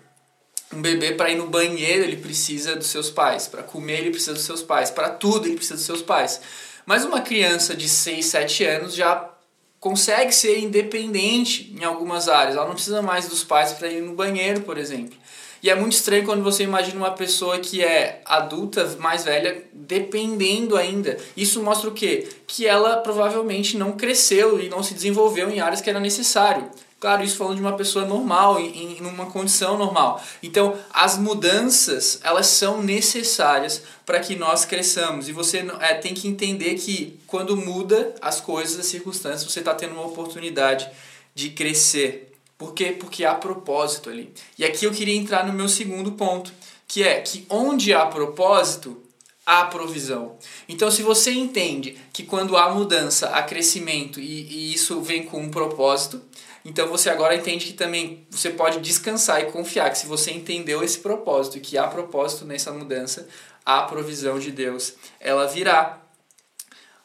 Um 0.72 0.80
bebê 0.80 1.12
para 1.12 1.28
ir 1.28 1.36
no 1.36 1.46
banheiro 1.46 2.04
ele 2.04 2.16
precisa 2.16 2.74
dos 2.74 2.86
seus 2.86 3.10
pais, 3.10 3.46
para 3.48 3.62
comer 3.62 3.98
ele 3.98 4.12
precisa 4.12 4.32
dos 4.32 4.44
seus 4.44 4.62
pais, 4.62 4.90
para 4.90 5.10
tudo 5.10 5.46
ele 5.46 5.56
precisa 5.56 5.74
dos 5.74 5.84
seus 5.84 6.00
pais. 6.00 6.40
Mas 6.86 7.04
uma 7.04 7.20
criança 7.20 7.76
de 7.76 7.86
6, 7.86 8.24
7 8.24 8.64
anos 8.64 8.94
já 8.94 9.30
consegue 9.78 10.32
ser 10.32 10.58
independente 10.60 11.76
em 11.78 11.84
algumas 11.84 12.30
áreas. 12.30 12.56
Ela 12.56 12.64
não 12.64 12.72
precisa 12.72 13.02
mais 13.02 13.28
dos 13.28 13.44
pais 13.44 13.74
para 13.74 13.88
ir 13.88 14.00
no 14.00 14.14
banheiro, 14.14 14.62
por 14.62 14.78
exemplo. 14.78 15.18
E 15.62 15.70
é 15.70 15.74
muito 15.74 15.94
estranho 15.94 16.24
quando 16.24 16.42
você 16.42 16.62
imagina 16.62 16.96
uma 16.96 17.10
pessoa 17.10 17.58
que 17.58 17.82
é 17.82 18.20
adulta, 18.24 18.96
mais 18.98 19.24
velha, 19.24 19.64
dependendo 19.72 20.76
ainda. 20.76 21.16
Isso 21.36 21.62
mostra 21.62 21.88
o 21.88 21.92
quê? 21.92 22.28
Que 22.46 22.66
ela 22.66 22.96
provavelmente 22.98 23.76
não 23.76 23.92
cresceu 23.92 24.60
e 24.60 24.68
não 24.68 24.82
se 24.82 24.94
desenvolveu 24.94 25.50
em 25.50 25.60
áreas 25.60 25.80
que 25.80 25.90
era 25.90 26.00
necessário. 26.00 26.70
Claro, 26.98 27.22
isso 27.22 27.36
falando 27.36 27.56
de 27.56 27.60
uma 27.60 27.76
pessoa 27.76 28.06
normal, 28.06 28.58
em, 28.58 28.98
em 28.98 29.00
uma 29.02 29.26
condição 29.26 29.76
normal. 29.76 30.22
Então, 30.42 30.78
as 30.90 31.18
mudanças, 31.18 32.18
elas 32.24 32.46
são 32.46 32.82
necessárias 32.82 33.82
para 34.06 34.18
que 34.18 34.34
nós 34.34 34.64
cresçamos. 34.64 35.28
E 35.28 35.32
você 35.32 35.58
é, 35.80 35.94
tem 35.94 36.14
que 36.14 36.26
entender 36.26 36.74
que 36.74 37.18
quando 37.26 37.54
muda 37.54 38.14
as 38.20 38.40
coisas, 38.40 38.80
as 38.80 38.86
circunstâncias, 38.86 39.44
você 39.44 39.58
está 39.58 39.74
tendo 39.74 39.92
uma 39.92 40.06
oportunidade 40.06 40.88
de 41.34 41.50
crescer. 41.50 42.25
Por 42.58 42.72
quê? 42.72 42.92
Porque 42.92 43.24
há 43.24 43.34
propósito 43.34 44.08
ali. 44.08 44.32
E 44.58 44.64
aqui 44.64 44.84
eu 44.86 44.92
queria 44.92 45.16
entrar 45.16 45.46
no 45.46 45.52
meu 45.52 45.68
segundo 45.68 46.12
ponto, 46.12 46.52
que 46.88 47.02
é 47.02 47.20
que 47.20 47.44
onde 47.50 47.92
há 47.92 48.06
propósito, 48.06 49.02
há 49.44 49.64
provisão. 49.66 50.36
Então, 50.68 50.90
se 50.90 51.02
você 51.02 51.30
entende 51.30 51.96
que 52.12 52.24
quando 52.24 52.56
há 52.56 52.70
mudança, 52.70 53.28
há 53.28 53.42
crescimento 53.42 54.18
e, 54.20 54.42
e 54.42 54.74
isso 54.74 55.00
vem 55.00 55.24
com 55.24 55.40
um 55.40 55.50
propósito, 55.50 56.20
então 56.64 56.88
você 56.88 57.08
agora 57.08 57.36
entende 57.36 57.66
que 57.66 57.74
também 57.74 58.26
você 58.28 58.50
pode 58.50 58.80
descansar 58.80 59.40
e 59.40 59.52
confiar 59.52 59.88
que 59.90 59.98
se 59.98 60.06
você 60.06 60.32
entendeu 60.32 60.82
esse 60.82 60.98
propósito 60.98 61.60
que 61.60 61.78
há 61.78 61.86
propósito 61.86 62.44
nessa 62.44 62.72
mudança, 62.72 63.28
a 63.64 63.82
provisão 63.82 64.38
de 64.38 64.50
Deus, 64.50 64.94
ela 65.20 65.46
virá. 65.46 66.02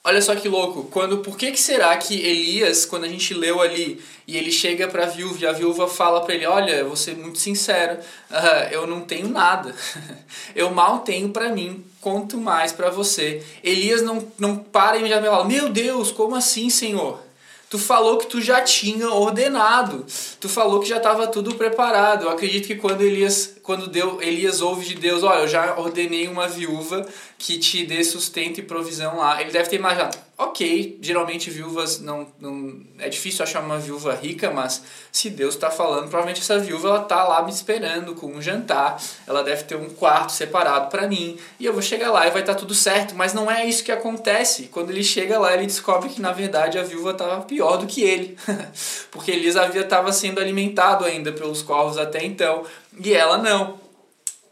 Olha 0.04 0.20
só 0.20 0.36
que 0.36 0.50
louco, 0.50 0.86
quando 0.86 1.20
por 1.20 1.38
que, 1.38 1.52
que 1.52 1.60
será 1.60 1.96
que 1.96 2.16
Elias, 2.16 2.86
quando 2.86 3.04
a 3.04 3.08
gente 3.08 3.36
leu 3.36 3.62
ali, 3.62 4.02
e 4.28 4.36
ele 4.36 4.52
chega 4.52 4.88
para 4.88 5.04
a 5.04 5.08
viúva 5.08 5.38
e 5.40 5.46
a 5.46 5.52
viúva 5.52 5.88
fala 5.88 6.22
para 6.22 6.34
ele: 6.34 6.48
Olha, 6.48 6.72
eu 6.72 6.88
vou 6.88 6.96
ser 6.96 7.16
muito 7.16 7.38
sincero, 7.38 8.00
uh, 8.32 8.72
eu 8.72 8.88
não 8.88 9.02
tenho 9.02 9.28
nada, 9.28 9.76
eu 10.56 10.72
mal 10.72 11.00
tenho 11.02 11.30
para 11.30 11.50
mim, 11.50 11.86
quanto 12.02 12.36
mais 12.40 12.72
para 12.72 12.90
você. 12.90 13.44
Elias 13.64 14.02
não, 14.02 14.28
não 14.40 14.58
para 14.58 14.98
e 14.98 15.08
já 15.08 15.22
fala: 15.22 15.46
Meu 15.46 15.70
Deus, 15.70 16.12
como 16.12 16.36
assim, 16.36 16.68
Senhor? 16.68 17.22
Tu 17.70 17.80
falou 17.80 18.18
que 18.18 18.28
tu 18.28 18.42
já 18.42 18.60
tinha 18.62 19.10
ordenado. 19.10 20.06
Tu 20.42 20.50
falou 20.50 20.82
que 20.82 20.90
já 20.90 20.98
estava 20.98 21.26
tudo 21.28 21.56
preparado. 21.56 22.26
Eu 22.26 22.30
acredito 22.30 22.68
que 22.68 22.76
quando 22.76 23.02
Elias, 23.02 23.56
quando 23.64 23.88
Deus, 23.88 24.22
Elias 24.22 24.62
ouve 24.62 24.86
de 24.86 24.96
Deus, 24.96 25.24
olha, 25.24 25.42
eu 25.42 25.48
já 25.48 25.78
ordenei 25.78 26.28
uma 26.28 26.48
viúva 26.48 27.06
que 27.38 27.58
te 27.58 27.86
dê 27.86 28.04
sustento 28.04 28.60
e 28.60 28.64
provisão 28.64 29.18
lá. 29.18 29.42
Ele 29.42 29.52
deve 29.52 29.70
ter 29.70 29.76
imaginado, 29.76 30.18
ok, 30.38 30.98
geralmente 31.02 31.50
viúvas 31.50 32.00
não, 32.00 32.28
não 32.40 32.82
é 32.98 33.08
difícil 33.08 33.44
achar 33.44 33.62
uma 33.62 33.78
viúva 33.78 34.16
rica, 34.16 34.50
mas 34.52 34.82
se 35.12 35.30
Deus 35.30 35.54
está 35.54 35.70
falando, 35.70 36.10
provavelmente 36.10 36.42
essa 36.42 36.58
viúva 36.58 36.90
ela 36.90 37.00
tá 37.02 37.24
lá 37.24 37.44
me 37.44 37.52
esperando 37.52 38.16
com 38.16 38.28
um 38.28 38.42
jantar, 38.42 39.02
ela 39.28 39.44
deve 39.44 39.64
ter 39.64 39.76
um 39.76 39.90
quarto 39.90 40.32
separado 40.32 40.90
para 40.90 41.08
mim 41.08 41.38
e 41.60 41.66
eu 41.66 41.74
vou 41.74 41.82
chegar 41.82 42.12
lá 42.12 42.28
e 42.28 42.32
vai 42.32 42.42
estar 42.42 42.54
tá 42.56 42.60
tudo 42.60 42.74
certo. 42.74 43.14
Mas 43.16 43.34
não 43.34 43.50
é 43.50 43.66
isso 43.66 43.84
que 43.84 43.92
acontece. 43.92 44.64
Quando 44.72 44.90
ele 44.90 45.04
chega 45.04 45.38
lá, 45.38 45.54
ele 45.54 45.68
descobre 45.68 46.10
que 46.10 46.22
na 46.22 46.32
verdade 46.32 46.80
a 46.80 46.84
viúva 46.84 47.12
estava 47.12 47.42
pior 47.44 47.78
do 47.78 47.86
que 47.86 48.02
ele, 48.02 48.38
porque 49.12 49.32
Elias 49.32 49.56
havia 49.56 49.82
estava 49.82 50.12
sendo 50.12 50.40
alimentado 50.40 51.06
ainda 51.06 51.32
pelos 51.32 51.62
corvos 51.62 51.98
até 51.98 52.24
então 52.26 52.66
e 53.00 53.14
ela 53.14 53.38
não. 53.38 53.80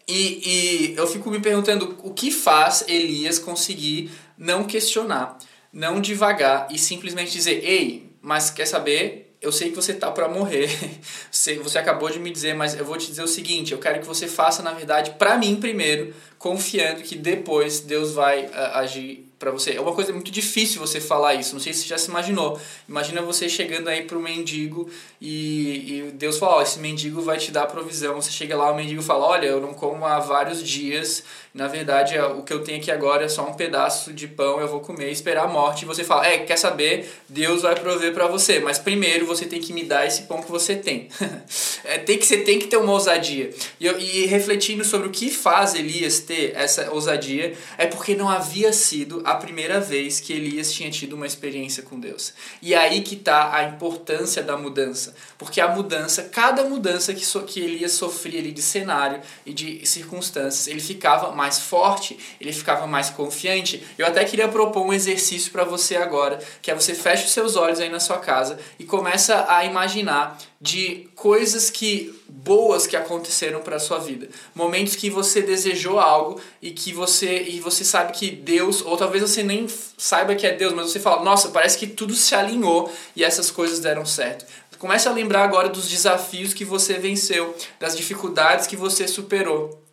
E, 0.08 0.94
e 0.94 0.96
eu 0.96 1.06
fico 1.06 1.30
me 1.30 1.40
perguntando 1.40 1.96
o 2.04 2.14
que 2.14 2.32
faz 2.32 2.84
Elias 2.88 3.38
conseguir 3.38 4.12
não 4.38 4.64
questionar, 4.64 5.38
não 5.72 6.02
devagar 6.02 6.68
e 6.72 6.80
simplesmente 6.80 7.32
dizer: 7.32 7.64
Ei, 7.64 8.12
mas 8.22 8.50
quer 8.50 8.66
saber? 8.66 9.38
Eu 9.42 9.52
sei 9.52 9.70
que 9.70 9.76
você 9.76 9.94
tá 9.94 10.12
para 10.12 10.28
morrer. 10.28 10.70
Você 11.32 11.78
acabou 11.78 12.10
de 12.10 12.20
me 12.20 12.30
dizer, 12.30 12.54
mas 12.54 12.78
eu 12.78 12.84
vou 12.84 12.98
te 12.98 13.08
dizer 13.08 13.24
o 13.24 13.28
seguinte: 13.28 13.72
eu 13.72 13.78
quero 13.78 14.02
que 14.02 14.06
você 14.06 14.28
faça, 14.28 14.62
na 14.62 14.74
verdade, 14.74 15.12
para 15.12 15.38
mim 15.38 15.56
primeiro, 15.56 16.14
confiando 16.38 17.04
que 17.04 17.16
depois 17.16 17.80
Deus 17.80 18.12
vai 18.12 18.48
uh, 18.48 18.52
agir 18.74 19.29
para 19.40 19.52
você. 19.52 19.72
É 19.72 19.82
uma 19.82 19.94
coisa 19.94 20.12
muito 20.12 20.30
difícil 20.30 20.82
você 20.82 21.00
falar 21.00 21.34
isso. 21.36 21.54
Não 21.54 21.62
sei 21.62 21.72
se 21.72 21.84
você 21.84 21.88
já 21.88 21.98
se 21.98 22.10
imaginou. 22.10 22.60
Imagina 22.88 23.22
você 23.22 23.48
chegando 23.48 23.88
aí 23.88 24.04
para 24.04 24.18
um 24.18 24.22
mendigo 24.22 24.90
e, 25.22 26.08
e 26.08 26.12
Deus 26.12 26.38
fala: 26.38 26.58
oh, 26.58 26.62
esse 26.62 26.78
mendigo 26.80 27.22
vai 27.22 27.38
te 27.38 27.50
dar 27.50 27.66
provisão. 27.66 28.16
Você 28.22 28.32
chega 28.32 28.58
lá, 28.58 28.70
o 28.70 28.76
mendigo 28.76 29.02
fala: 29.02 29.26
olha, 29.26 29.48
eu 29.48 29.62
não 29.62 29.74
como 29.74 30.06
há 30.06 30.20
vários 30.20 30.62
dias. 30.62 31.24
Na 31.54 31.68
verdade, 31.68 32.16
é, 32.16 32.24
o 32.24 32.44
que 32.44 32.54
eu 32.54 32.64
tenho 32.64 32.78
aqui 32.78 32.92
agora 32.92 33.26
é 33.26 33.30
só 33.30 33.48
um 33.48 33.54
pedaço 33.54 34.14
de 34.14 34.28
pão. 34.28 34.60
Eu 34.60 34.68
vou 34.68 34.82
comer, 34.82 35.10
esperar 35.10 35.46
a 35.46 35.48
morte. 35.48 35.84
E 35.84 35.86
você 35.86 36.04
fala: 36.04 36.28
é, 36.28 36.40
quer 36.40 36.58
saber? 36.58 37.10
Deus 37.30 37.62
vai 37.62 37.76
prover 37.76 38.14
para 38.14 38.28
você. 38.28 38.60
Mas 38.60 38.78
primeiro 38.78 39.26
você 39.26 39.46
tem 39.46 39.62
que 39.62 39.72
me 39.72 39.84
dar 39.84 40.06
esse 40.06 40.24
pão 40.24 40.44
que 40.44 40.52
você 40.52 40.76
tem. 40.76 41.08
é, 41.86 41.98
tem 41.98 42.18
que 42.18 42.26
você 42.26 42.38
tem 42.38 42.60
que 42.60 42.68
ter 42.68 42.78
uma 42.78 42.92
ousadia. 42.92 43.52
E, 43.80 43.86
eu, 43.86 43.98
e 43.98 44.26
refletindo 44.26 44.84
sobre 44.84 45.08
o 45.08 45.12
que 45.12 45.30
faz 45.30 45.76
Elias 45.76 46.20
ter 46.20 46.52
essa 46.56 46.92
ousadia 46.92 47.54
é 47.78 47.86
porque 47.86 48.16
não 48.16 48.28
havia 48.28 48.74
sido 48.74 49.22
a 49.32 49.36
primeira 49.36 49.80
vez 49.80 50.20
que 50.20 50.34
Elias 50.34 50.72
tinha 50.72 50.90
tido 50.90 51.14
uma 51.14 51.28
experiência 51.28 51.84
com 51.84 52.00
Deus. 52.00 52.34
E 52.62 52.74
aí 52.74 53.02
que 53.02 53.16
está 53.16 53.56
a 53.56 53.64
importância 53.64 54.42
da 54.42 54.58
mudança. 54.58 55.16
Porque 55.38 55.62
a 55.62 55.68
mudança, 55.68 56.24
cada 56.24 56.64
mudança 56.64 57.14
que, 57.14 57.26
so, 57.26 57.42
que 57.42 57.60
Elias 57.60 57.94
sofria 57.94 58.40
ali 58.40 58.52
de 58.52 58.62
cenário 58.62 59.22
e 59.46 59.54
de 59.54 59.86
circunstâncias, 59.86 60.68
ele 60.68 60.80
ficava 60.80 61.32
mais 61.32 61.60
forte, 61.60 62.18
ele 62.40 62.52
ficava 62.52 62.88
mais 62.88 63.10
confiante. 63.10 63.84
Eu 63.98 64.08
até 64.08 64.24
queria 64.26 64.48
propor 64.48 64.86
um 64.86 64.94
exercício 64.94 65.52
para 65.52 65.64
você 65.64 65.96
agora, 65.96 66.40
que 66.62 66.72
é 66.72 66.76
você 66.76 66.94
fecha 66.94 67.26
os 67.26 67.32
seus 67.32 67.56
olhos 67.56 67.80
aí 67.80 67.90
na 67.90 68.00
sua 68.00 68.18
casa 68.18 68.60
e 68.78 68.84
começa 68.84 69.46
a 69.50 69.64
imaginar 69.66 70.38
de 70.62 71.10
coisas 71.16 71.70
que 71.70 72.14
boas 72.28 72.86
que 72.86 72.98
aconteceram 72.98 73.62
para 73.62 73.80
sua 73.80 73.98
vida, 73.98 74.28
momentos 74.54 74.96
que 74.96 75.10
você 75.10 75.42
desejou 75.42 76.00
algo 76.00 76.40
e 76.62 76.72
que 76.72 76.92
você 76.92 77.44
e 77.44 77.60
você 77.60 77.86
sabe 77.86 78.12
que 78.12 78.30
Deus, 78.30 78.82
ou 78.82 78.98
talvez 78.98 79.22
você 79.22 79.42
nem 79.42 79.68
saiba 79.98 80.36
que 80.36 80.46
é 80.46 80.54
Deus, 80.54 80.74
mas 80.74 80.92
você 80.92 81.00
fala: 81.00 81.24
"Nossa, 81.24 81.50
parece 81.50 81.78
que 81.78 81.88
tudo 81.88 82.14
se 82.14 82.36
alinhou 82.36 82.92
e 83.16 83.24
essas 83.24 83.50
coisas 83.50 83.80
deram 83.80 84.06
certo". 84.06 84.46
Comece 84.78 85.10
a 85.10 85.12
lembrar 85.12 85.44
agora 85.44 85.68
dos 85.68 85.90
desafios 85.90 86.54
que 86.54 86.64
você 86.64 86.94
venceu, 86.94 87.54
das 87.80 87.98
dificuldades 87.98 88.66
que 88.66 88.78
você 88.78 89.08
superou. 89.08 89.89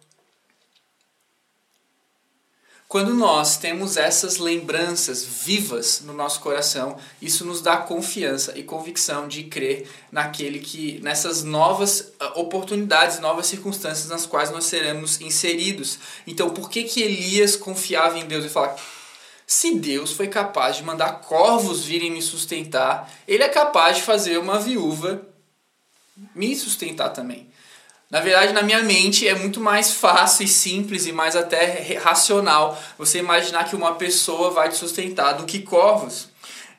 Quando 2.96 3.12
nós 3.12 3.58
temos 3.58 3.98
essas 3.98 4.38
lembranças 4.38 5.22
vivas 5.22 6.00
no 6.02 6.14
nosso 6.14 6.40
coração, 6.40 6.96
isso 7.20 7.44
nos 7.44 7.60
dá 7.60 7.76
confiança 7.76 8.58
e 8.58 8.62
convicção 8.62 9.28
de 9.28 9.42
crer 9.42 9.86
naquele 10.10 10.60
que 10.60 10.98
nessas 11.02 11.42
novas 11.42 12.14
ah, 12.18 12.40
oportunidades, 12.40 13.20
novas 13.20 13.48
circunstâncias 13.48 14.08
nas 14.08 14.24
quais 14.24 14.50
nós 14.50 14.64
seremos 14.64 15.20
inseridos. 15.20 15.98
Então, 16.26 16.48
por 16.48 16.70
que 16.70 16.84
que 16.84 17.02
Elias 17.02 17.54
confiava 17.54 18.18
em 18.18 18.24
Deus 18.24 18.46
e 18.46 18.48
falava: 18.48 18.78
se 19.46 19.74
Deus 19.74 20.12
foi 20.12 20.28
capaz 20.28 20.76
de 20.76 20.82
mandar 20.82 21.20
corvos 21.20 21.84
virem 21.84 22.10
me 22.10 22.22
sustentar, 22.22 23.12
ele 23.28 23.42
é 23.42 23.48
capaz 23.50 23.98
de 23.98 24.04
fazer 24.04 24.38
uma 24.38 24.58
viúva 24.58 25.20
me 26.34 26.56
sustentar 26.56 27.10
também. 27.10 27.46
Na 28.08 28.20
verdade, 28.20 28.52
na 28.52 28.62
minha 28.62 28.82
mente 28.84 29.26
é 29.26 29.34
muito 29.34 29.60
mais 29.60 29.92
fácil 29.92 30.44
e 30.44 30.48
simples 30.48 31.06
e 31.06 31.12
mais 31.12 31.34
até 31.34 31.98
racional 31.98 32.80
você 32.96 33.18
imaginar 33.18 33.64
que 33.64 33.74
uma 33.74 33.96
pessoa 33.96 34.52
vai 34.52 34.68
te 34.68 34.76
sustentar 34.76 35.32
do 35.32 35.44
que 35.44 35.60
corvos. 35.60 36.28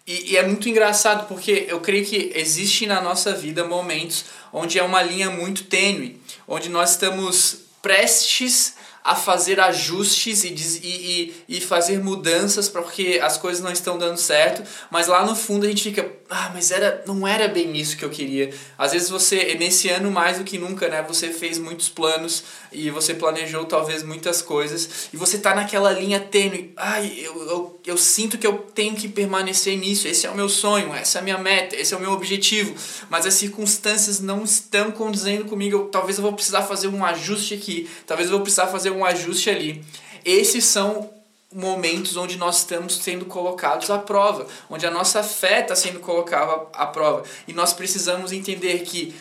E, 0.06 0.32
e, 0.32 0.38
é 0.38 0.48
muito 0.48 0.70
engraçado 0.70 1.28
porque 1.28 1.66
eu 1.68 1.82
creio 1.82 2.06
que 2.06 2.32
existe 2.34 2.88
na 2.88 3.02
nossa 3.02 3.34
vida 3.34 3.66
momentos 3.66 4.24
onde 4.54 4.80
é 4.80 4.84
uma 4.84 5.04
linha 5.04 5.30
muito 5.30 5.66
tênue, 5.66 6.22
onde 6.48 6.70
nós 6.70 6.92
estamos 6.92 7.58
prestes 7.82 8.77
a 9.08 9.16
fazer 9.16 9.58
ajustes 9.58 10.44
e, 10.44 10.50
e, 10.54 11.34
e, 11.48 11.62
fazer 11.62 11.98
mudanças 11.98 12.68
porque 12.68 13.22
as 13.24 13.38
coisas 13.38 13.64
não 13.64 13.72
estão 13.72 13.98
dando 13.98 14.18
certo, 14.18 14.62
mas 14.92 15.08
lá 15.08 15.26
no 15.26 15.34
fundo 15.34 15.66
a 15.66 15.70
gente 15.70 15.82
fica, 15.82 16.12
ah, 16.30 16.52
mas 16.54 16.72
era, 16.72 17.06
não 17.08 17.26
era 17.26 17.48
bem 17.48 17.74
isso 17.78 17.96
que 17.96 18.04
eu 18.04 18.10
queria. 18.10 18.54
Às 18.78 18.92
vezes 18.92 19.10
você, 19.10 19.56
nesse 19.56 19.88
ano 19.88 20.12
mais 20.12 20.40
do 20.40 20.44
que 20.44 20.58
nunca, 20.58 20.90
né, 20.90 21.02
você 21.08 21.30
fez 21.30 21.58
muitos 21.58 21.88
planos 21.88 22.44
e 22.70 22.90
você 22.90 23.14
planejou 23.14 23.64
talvez 23.64 24.04
muitas 24.04 24.42
coisas 24.42 25.08
e 25.14 25.16
você 25.16 25.38
tá 25.38 25.56
naquela 25.56 25.94
linha 25.94 26.20
tênue, 26.20 26.74
ai, 26.76 27.18
eu, 27.18 27.48
eu, 27.48 27.80
eu 27.86 27.98
sinto 27.98 28.38
que 28.38 28.46
eu 28.46 28.58
tenho 28.76 28.94
que 28.94 29.08
permanecer 29.08 29.78
nisso, 29.78 30.06
esse 30.06 30.28
é 30.28 30.30
o 30.30 30.36
meu 30.36 30.50
sonho, 30.50 30.94
essa 30.94 31.20
é 31.20 31.22
a 31.22 31.24
minha 31.24 31.38
meta, 31.38 31.78
esse 31.78 31.94
é 31.94 31.98
o 31.98 32.02
meu 32.02 32.12
objetivo, 32.12 32.76
mas 33.10 33.26
as 33.26 33.36
circunstâncias 33.36 34.20
não 34.20 34.44
estão 34.44 34.92
condizendo 34.92 35.46
comigo, 35.46 35.78
eu, 35.78 35.86
talvez 35.86 36.18
eu 36.18 36.24
vou 36.24 36.34
precisar 36.34 36.64
fazer 36.64 36.90
um 36.90 37.06
ajuste 37.06 37.54
aqui, 37.54 37.90
talvez 38.06 38.28
eu 38.28 38.36
vou 38.36 38.42
precisar 38.42 38.68
fazer 38.68 38.97
ajuste 39.06 39.50
ali. 39.50 39.84
Esses 40.24 40.66
são 40.66 41.10
momentos 41.54 42.18
onde 42.18 42.38
nós 42.38 42.58
estamos 42.58 42.98
sendo 42.98 43.26
colocados 43.26 43.90
à 43.90 43.98
prova, 43.98 44.48
onde 44.70 44.86
a 44.86 44.92
nossa 44.92 45.24
fé 45.24 45.62
está 45.62 45.76
sendo 45.76 46.00
colocada 46.00 46.68
à 46.74 46.86
prova. 46.86 47.24
E 47.48 47.54
nós 47.54 47.74
precisamos 47.74 48.32
entender 48.32 48.80
que 48.80 49.16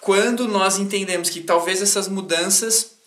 quando 0.00 0.48
nós 0.48 0.78
entendemos 0.78 1.30
que 1.30 1.40
talvez 1.40 1.80
essas 1.80 2.08
mudanças 2.08 2.98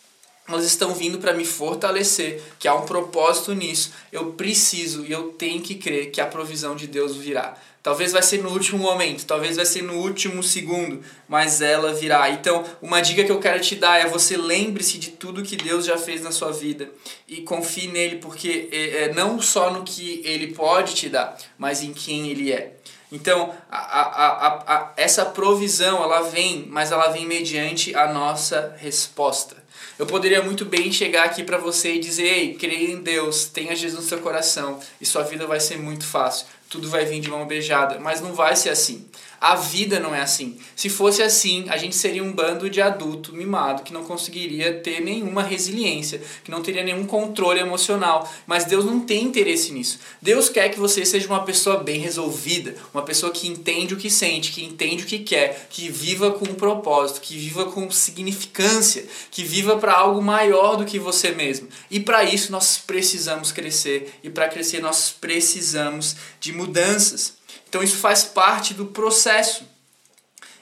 elas 0.47 0.65
estão 0.65 0.93
vindo 0.93 1.17
para 1.19 1.33
me 1.33 1.45
fortalecer, 1.45 2.41
que 2.59 2.67
há 2.67 2.75
um 2.75 2.85
propósito 2.85 3.53
nisso. 3.53 3.91
Eu 4.11 4.33
preciso 4.33 5.05
e 5.05 5.11
eu 5.11 5.29
tenho 5.33 5.61
que 5.61 5.75
crer 5.75 6.11
que 6.11 6.19
a 6.19 6.25
provisão 6.25 6.75
de 6.75 6.87
Deus 6.87 7.15
virá. 7.15 7.55
Talvez 7.83 8.11
vai 8.11 8.21
ser 8.21 8.43
no 8.43 8.51
último 8.51 8.77
momento, 8.77 9.25
talvez 9.25 9.55
vai 9.55 9.65
ser 9.65 9.81
no 9.81 9.95
último 9.95 10.43
segundo, 10.43 11.03
mas 11.27 11.61
ela 11.61 11.91
virá. 11.93 12.29
Então, 12.29 12.63
uma 12.79 13.01
dica 13.01 13.23
que 13.23 13.31
eu 13.31 13.39
quero 13.39 13.59
te 13.59 13.75
dar 13.75 13.99
é 13.99 14.05
você 14.05 14.37
lembre-se 14.37 14.99
de 14.99 15.09
tudo 15.11 15.41
que 15.41 15.55
Deus 15.55 15.85
já 15.85 15.97
fez 15.97 16.21
na 16.21 16.31
sua 16.31 16.51
vida 16.51 16.91
e 17.27 17.41
confie 17.41 17.87
nele, 17.87 18.17
porque 18.17 18.69
é, 18.71 19.05
é, 19.05 19.13
não 19.13 19.41
só 19.41 19.71
no 19.71 19.83
que 19.83 20.21
ele 20.23 20.53
pode 20.53 20.93
te 20.93 21.09
dar, 21.09 21.35
mas 21.57 21.81
em 21.81 21.91
quem 21.91 22.29
ele 22.29 22.51
é. 22.51 22.75
Então, 23.11 23.51
a, 23.69 23.77
a, 23.77 24.27
a, 24.47 24.75
a, 24.75 24.93
essa 24.95 25.25
provisão, 25.25 26.03
ela 26.03 26.21
vem, 26.21 26.67
mas 26.69 26.91
ela 26.91 27.09
vem 27.09 27.25
mediante 27.25 27.95
a 27.95 28.13
nossa 28.13 28.75
resposta. 28.77 29.61
Eu 29.97 30.05
poderia 30.05 30.41
muito 30.43 30.65
bem 30.65 30.91
chegar 30.91 31.23
aqui 31.23 31.43
para 31.43 31.57
você 31.57 31.95
e 31.95 31.99
dizer: 31.99 32.25
Ei, 32.25 32.53
creia 32.53 32.91
em 32.91 33.01
Deus, 33.01 33.45
tenha 33.45 33.75
Jesus 33.75 34.03
no 34.03 34.07
seu 34.07 34.19
coração 34.19 34.79
e 35.01 35.05
sua 35.05 35.23
vida 35.23 35.47
vai 35.47 35.59
ser 35.59 35.77
muito 35.77 36.05
fácil 36.05 36.45
tudo 36.71 36.89
vai 36.89 37.05
vir 37.05 37.19
de 37.19 37.29
mão 37.29 37.45
beijada, 37.45 37.99
mas 37.99 38.21
não 38.21 38.33
vai 38.33 38.55
ser 38.55 38.69
assim. 38.69 39.05
A 39.41 39.55
vida 39.55 39.99
não 39.99 40.13
é 40.13 40.21
assim. 40.21 40.55
Se 40.75 40.87
fosse 40.87 41.23
assim, 41.23 41.65
a 41.67 41.75
gente 41.75 41.95
seria 41.95 42.23
um 42.23 42.31
bando 42.31 42.69
de 42.69 42.79
adulto 42.79 43.33
mimado 43.33 43.81
que 43.81 43.91
não 43.91 44.03
conseguiria 44.03 44.71
ter 44.81 45.01
nenhuma 45.01 45.41
resiliência, 45.41 46.21
que 46.43 46.51
não 46.51 46.61
teria 46.61 46.83
nenhum 46.83 47.07
controle 47.07 47.59
emocional. 47.59 48.31
Mas 48.45 48.65
Deus 48.65 48.85
não 48.85 48.99
tem 48.99 49.23
interesse 49.23 49.71
nisso. 49.71 49.99
Deus 50.21 50.47
quer 50.47 50.69
que 50.69 50.79
você 50.79 51.03
seja 51.03 51.25
uma 51.25 51.43
pessoa 51.43 51.77
bem 51.77 51.99
resolvida, 51.99 52.75
uma 52.93 53.01
pessoa 53.01 53.31
que 53.31 53.47
entende 53.47 53.95
o 53.95 53.97
que 53.97 54.11
sente, 54.11 54.51
que 54.51 54.63
entende 54.63 55.05
o 55.05 55.07
que 55.07 55.17
quer, 55.17 55.65
que 55.71 55.89
viva 55.89 56.29
com 56.29 56.45
um 56.45 56.53
propósito, 56.53 57.21
que 57.21 57.35
viva 57.35 57.65
com 57.65 57.89
significância, 57.89 59.07
que 59.31 59.43
viva 59.43 59.75
para 59.75 59.93
algo 59.93 60.21
maior 60.21 60.75
do 60.75 60.85
que 60.85 60.99
você 60.99 61.31
mesmo. 61.31 61.67
E 61.89 61.99
para 61.99 62.23
isso 62.23 62.51
nós 62.51 62.77
precisamos 62.77 63.51
crescer 63.51 64.19
e 64.23 64.29
para 64.29 64.47
crescer 64.47 64.81
nós 64.81 65.09
precisamos 65.09 66.15
de 66.39 66.53
mudanças. 66.53 67.40
Então 67.71 67.81
isso 67.81 67.95
faz 67.99 68.25
parte 68.25 68.73
do 68.73 68.87
processo. 68.87 69.63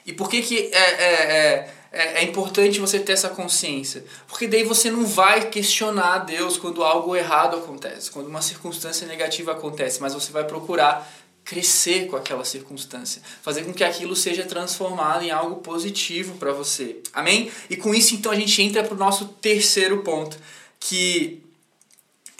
E 0.06 0.12
por 0.12 0.30
que, 0.30 0.42
que 0.42 0.70
é, 0.72 0.78
é, 0.78 1.74
é, 1.90 2.20
é, 2.20 2.22
importante 2.22 2.78
você 2.78 3.00
ter 3.00 3.14
essa 3.14 3.30
consciência? 3.30 4.04
Porque 4.28 4.46
daí 4.46 4.62
você 4.62 4.92
não 4.92 5.04
vai 5.04 5.50
questionar 5.50 6.18
Deus 6.18 6.56
quando 6.56 6.84
algo 6.84 7.16
errado 7.16 7.56
acontece, 7.56 8.12
quando 8.12 8.28
uma 8.28 8.40
circunstância 8.40 9.08
negativa 9.08 9.50
acontece, 9.50 10.00
mas 10.00 10.14
você 10.14 10.30
vai 10.30 10.44
procurar 10.44 11.12
crescer 11.44 12.06
com 12.06 12.14
aquela 12.14 12.44
circunstância, 12.44 13.20
fazer 13.42 13.64
com 13.64 13.74
que 13.74 13.82
aquilo 13.82 14.14
seja 14.14 14.44
transformado 14.44 15.24
em 15.24 15.32
algo 15.32 15.56
positivo 15.56 16.36
para 16.36 16.52
você. 16.52 16.98
Amém? 17.12 17.50
E 17.68 17.76
com 17.76 17.92
isso 17.92 18.14
então 18.14 18.30
a 18.30 18.36
gente 18.36 18.62
entra 18.62 18.84
para 18.84 18.94
o 18.94 18.96
nosso 18.96 19.24
terceiro 19.40 20.04
ponto, 20.04 20.38
que 20.78 21.42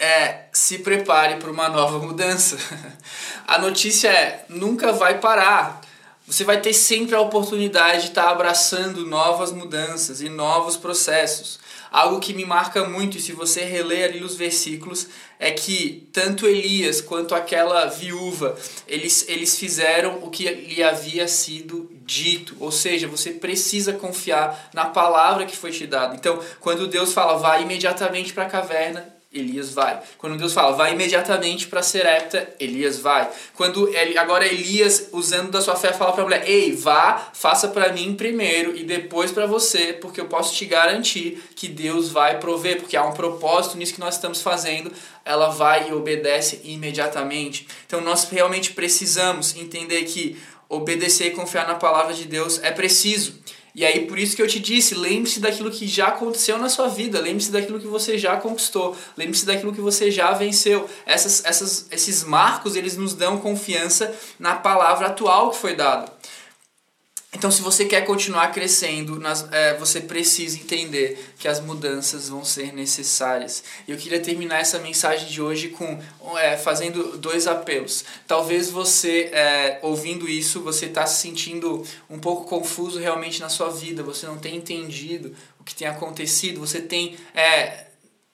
é 0.01 0.45
se 0.51 0.79
prepare 0.79 1.35
para 1.35 1.51
uma 1.51 1.69
nova 1.69 1.99
mudança. 1.99 2.57
A 3.47 3.59
notícia 3.59 4.09
é 4.09 4.45
nunca 4.49 4.91
vai 4.91 5.19
parar. 5.19 5.79
Você 6.25 6.43
vai 6.43 6.59
ter 6.59 6.73
sempre 6.73 7.13
a 7.13 7.19
oportunidade 7.19 8.03
de 8.03 8.07
estar 8.07 8.29
abraçando 8.29 9.05
novas 9.05 9.51
mudanças 9.51 10.21
e 10.21 10.29
novos 10.29 10.77
processos. 10.77 11.59
Algo 11.91 12.21
que 12.21 12.33
me 12.33 12.45
marca 12.45 12.85
muito, 12.87 13.17
e 13.17 13.21
se 13.21 13.33
você 13.33 13.65
reler 13.65 14.09
ali 14.09 14.23
os 14.23 14.35
versículos, 14.35 15.07
é 15.37 15.51
que 15.51 16.07
tanto 16.13 16.47
Elias 16.47 17.01
quanto 17.01 17.35
aquela 17.35 17.85
viúva, 17.87 18.55
eles, 18.87 19.25
eles 19.27 19.59
fizeram 19.59 20.23
o 20.23 20.29
que 20.29 20.49
lhe 20.49 20.81
havia 20.81 21.27
sido 21.27 21.91
dito. 22.05 22.55
Ou 22.61 22.71
seja, 22.71 23.09
você 23.09 23.31
precisa 23.31 23.91
confiar 23.91 24.69
na 24.73 24.85
palavra 24.85 25.45
que 25.45 25.57
foi 25.57 25.71
te 25.71 25.85
dada. 25.85 26.15
Então, 26.15 26.39
quando 26.61 26.87
Deus 26.87 27.11
fala, 27.11 27.37
vai 27.37 27.63
imediatamente 27.63 28.31
para 28.31 28.45
a 28.45 28.49
caverna, 28.49 29.20
Elias 29.33 29.73
vai. 29.73 30.01
Quando 30.17 30.37
Deus 30.37 30.51
fala, 30.51 30.75
vai 30.75 30.91
imediatamente 30.91 31.67
para 31.67 31.81
Serepta, 31.81 32.53
Elias 32.59 32.99
vai. 32.99 33.29
Quando 33.55 33.87
ele, 33.95 34.17
agora 34.17 34.45
Elias, 34.45 35.07
usando 35.13 35.49
da 35.49 35.61
sua 35.61 35.77
fé, 35.77 35.93
fala 35.93 36.11
para 36.11 36.21
a 36.21 36.25
mulher: 36.25 36.49
Ei, 36.49 36.75
vá, 36.75 37.29
faça 37.33 37.69
para 37.69 37.93
mim 37.93 38.13
primeiro 38.13 38.75
e 38.75 38.83
depois 38.83 39.31
para 39.31 39.45
você, 39.45 39.93
porque 39.93 40.19
eu 40.19 40.25
posso 40.25 40.53
te 40.53 40.65
garantir 40.65 41.41
que 41.55 41.69
Deus 41.69 42.09
vai 42.09 42.39
prover, 42.39 42.81
porque 42.81 42.97
há 42.97 43.05
um 43.05 43.13
propósito 43.13 43.77
nisso 43.77 43.93
que 43.93 44.01
nós 44.01 44.15
estamos 44.15 44.41
fazendo. 44.41 44.91
Ela 45.23 45.49
vai 45.49 45.89
e 45.89 45.93
obedece 45.93 46.59
imediatamente. 46.65 47.65
Então 47.87 48.01
nós 48.01 48.25
realmente 48.25 48.73
precisamos 48.73 49.55
entender 49.55 50.03
que 50.03 50.37
obedecer 50.67 51.27
e 51.27 51.31
confiar 51.31 51.67
na 51.67 51.75
palavra 51.75 52.13
de 52.13 52.25
Deus 52.25 52.61
é 52.63 52.71
preciso. 52.71 53.39
E 53.73 53.85
aí, 53.85 54.05
por 54.05 54.19
isso 54.19 54.35
que 54.35 54.41
eu 54.41 54.47
te 54.47 54.59
disse, 54.59 54.95
lembre-se 54.95 55.39
daquilo 55.39 55.71
que 55.71 55.87
já 55.87 56.07
aconteceu 56.07 56.57
na 56.57 56.67
sua 56.67 56.87
vida, 56.89 57.21
lembre-se 57.21 57.51
daquilo 57.51 57.79
que 57.79 57.87
você 57.87 58.17
já 58.17 58.35
conquistou, 58.35 58.97
lembre-se 59.15 59.45
daquilo 59.45 59.73
que 59.73 59.79
você 59.79 60.11
já 60.11 60.31
venceu. 60.33 60.89
Essas, 61.05 61.43
essas, 61.45 61.87
esses 61.89 62.23
marcos, 62.23 62.75
eles 62.75 62.97
nos 62.97 63.13
dão 63.13 63.37
confiança 63.37 64.13
na 64.37 64.55
palavra 64.55 65.07
atual 65.07 65.51
que 65.51 65.57
foi 65.57 65.75
dada. 65.75 66.11
Então, 67.33 67.49
se 67.49 67.61
você 67.61 67.85
quer 67.85 68.01
continuar 68.01 68.49
crescendo, 68.49 69.17
nas, 69.17 69.47
é, 69.53 69.77
você 69.77 70.01
precisa 70.01 70.57
entender 70.57 71.33
que 71.39 71.47
as 71.47 71.61
mudanças 71.61 72.27
vão 72.27 72.43
ser 72.43 72.73
necessárias. 72.73 73.63
Eu 73.87 73.95
queria 73.95 74.19
terminar 74.19 74.59
essa 74.59 74.79
mensagem 74.79 75.29
de 75.29 75.41
hoje 75.41 75.69
com 75.69 75.97
é, 76.37 76.57
fazendo 76.57 77.17
dois 77.17 77.47
apelos. 77.47 78.03
Talvez 78.27 78.69
você, 78.69 79.29
é, 79.31 79.79
ouvindo 79.81 80.27
isso, 80.27 80.59
você 80.59 80.87
está 80.87 81.05
se 81.05 81.21
sentindo 81.21 81.85
um 82.09 82.19
pouco 82.19 82.49
confuso 82.49 82.99
realmente 82.99 83.39
na 83.39 83.47
sua 83.47 83.69
vida. 83.69 84.03
Você 84.03 84.25
não 84.25 84.37
tem 84.37 84.57
entendido 84.57 85.33
o 85.57 85.63
que 85.63 85.73
tem 85.73 85.87
acontecido. 85.87 86.59
Você 86.59 86.81
tem 86.81 87.15
é, 87.33 87.85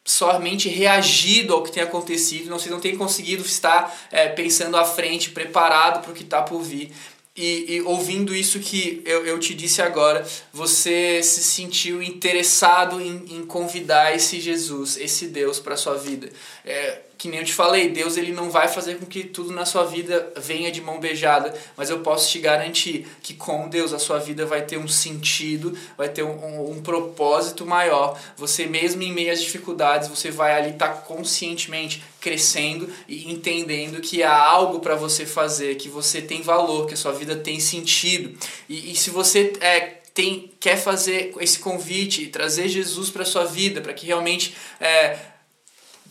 somente 0.04 0.70
reagido 0.70 1.54
ao 1.54 1.62
que 1.62 1.72
tem 1.72 1.84
acontecido. 1.84 2.50
Você 2.50 2.68
não 2.68 2.80
tem 2.80 2.98
conseguido 2.98 3.44
estar 3.46 3.96
é, 4.12 4.28
pensando 4.28 4.76
à 4.76 4.84
frente, 4.84 5.30
preparado 5.30 6.02
para 6.02 6.12
o 6.12 6.16
que 6.16 6.24
está 6.24 6.42
por 6.42 6.64
vir. 6.64 6.92
E, 7.38 7.76
e, 7.76 7.82
ouvindo 7.84 8.34
isso 8.34 8.60
que 8.60 9.02
eu, 9.06 9.24
eu 9.24 9.40
te 9.40 9.54
disse 9.54 9.80
agora, 9.80 10.26
você 10.52 11.22
se 11.22 11.44
sentiu 11.44 12.02
interessado 12.02 13.00
em, 13.00 13.26
em 13.30 13.46
convidar 13.46 14.16
esse 14.16 14.42
Jesus, 14.42 14.98
esse 14.98 15.28
Deus 15.28 15.60
para 15.60 15.78
sua 15.78 15.96
vida. 15.96 16.32
É, 16.66 17.02
que 17.18 17.28
nem 17.28 17.40
eu 17.40 17.46
te 17.46 17.54
falei, 17.54 17.90
Deus 17.90 18.16
ele 18.16 18.32
não 18.32 18.50
vai 18.50 18.68
fazer 18.68 19.00
com 19.00 19.06
que 19.06 19.24
tudo 19.24 19.52
na 19.52 19.66
sua 19.66 19.84
vida 19.84 20.32
venha 20.38 20.72
de 20.72 20.82
mão 20.82 21.00
beijada, 21.00 21.54
mas 21.76 21.90
eu 21.90 22.00
posso 22.00 22.30
te 22.30 22.40
garantir 22.40 23.08
que 23.24 23.34
com 23.34 23.68
Deus 23.68 23.92
a 23.92 24.00
sua 24.00 24.20
vida 24.20 24.46
vai 24.46 24.62
ter 24.62 24.78
um 24.78 24.88
sentido, 24.88 25.78
vai 25.98 26.10
ter 26.10 26.24
um, 26.24 26.30
um, 26.30 26.72
um 26.72 26.82
propósito 26.82 27.66
maior. 27.66 28.20
Você 28.38 28.68
mesmo 28.68 29.02
em 29.02 29.12
meio 29.12 29.32
às 29.32 29.42
dificuldades, 29.42 30.10
você 30.10 30.30
vai 30.30 30.56
ali 30.56 30.72
estar 30.72 30.90
tá 30.90 31.02
conscientemente 31.02 32.04
crescendo 32.20 32.90
e 33.08 33.32
entendendo 33.32 34.02
que 34.02 34.22
há 34.22 34.36
algo 34.36 34.80
para 34.80 34.96
você 34.96 35.26
fazer, 35.26 35.76
que 35.76 35.90
você 35.90 36.22
tem 36.22 36.42
valor, 36.42 36.88
que 36.88 36.94
a 36.94 36.98
sua 36.98 37.14
vida 37.14 37.36
tem 37.36 37.60
sentido. 37.60 38.38
E, 38.70 38.92
e 38.92 38.96
se 38.96 39.10
você 39.10 39.54
é, 39.60 39.80
tem, 40.14 40.52
quer 40.60 40.78
fazer 40.78 41.34
esse 41.40 41.60
convite 41.60 42.24
e 42.24 42.28
trazer 42.28 42.68
Jesus 42.68 43.10
para 43.10 43.24
sua 43.24 43.46
vida, 43.46 43.82
para 43.82 43.94
que 43.94 44.06
realmente 44.06 44.56
é, 44.80 45.18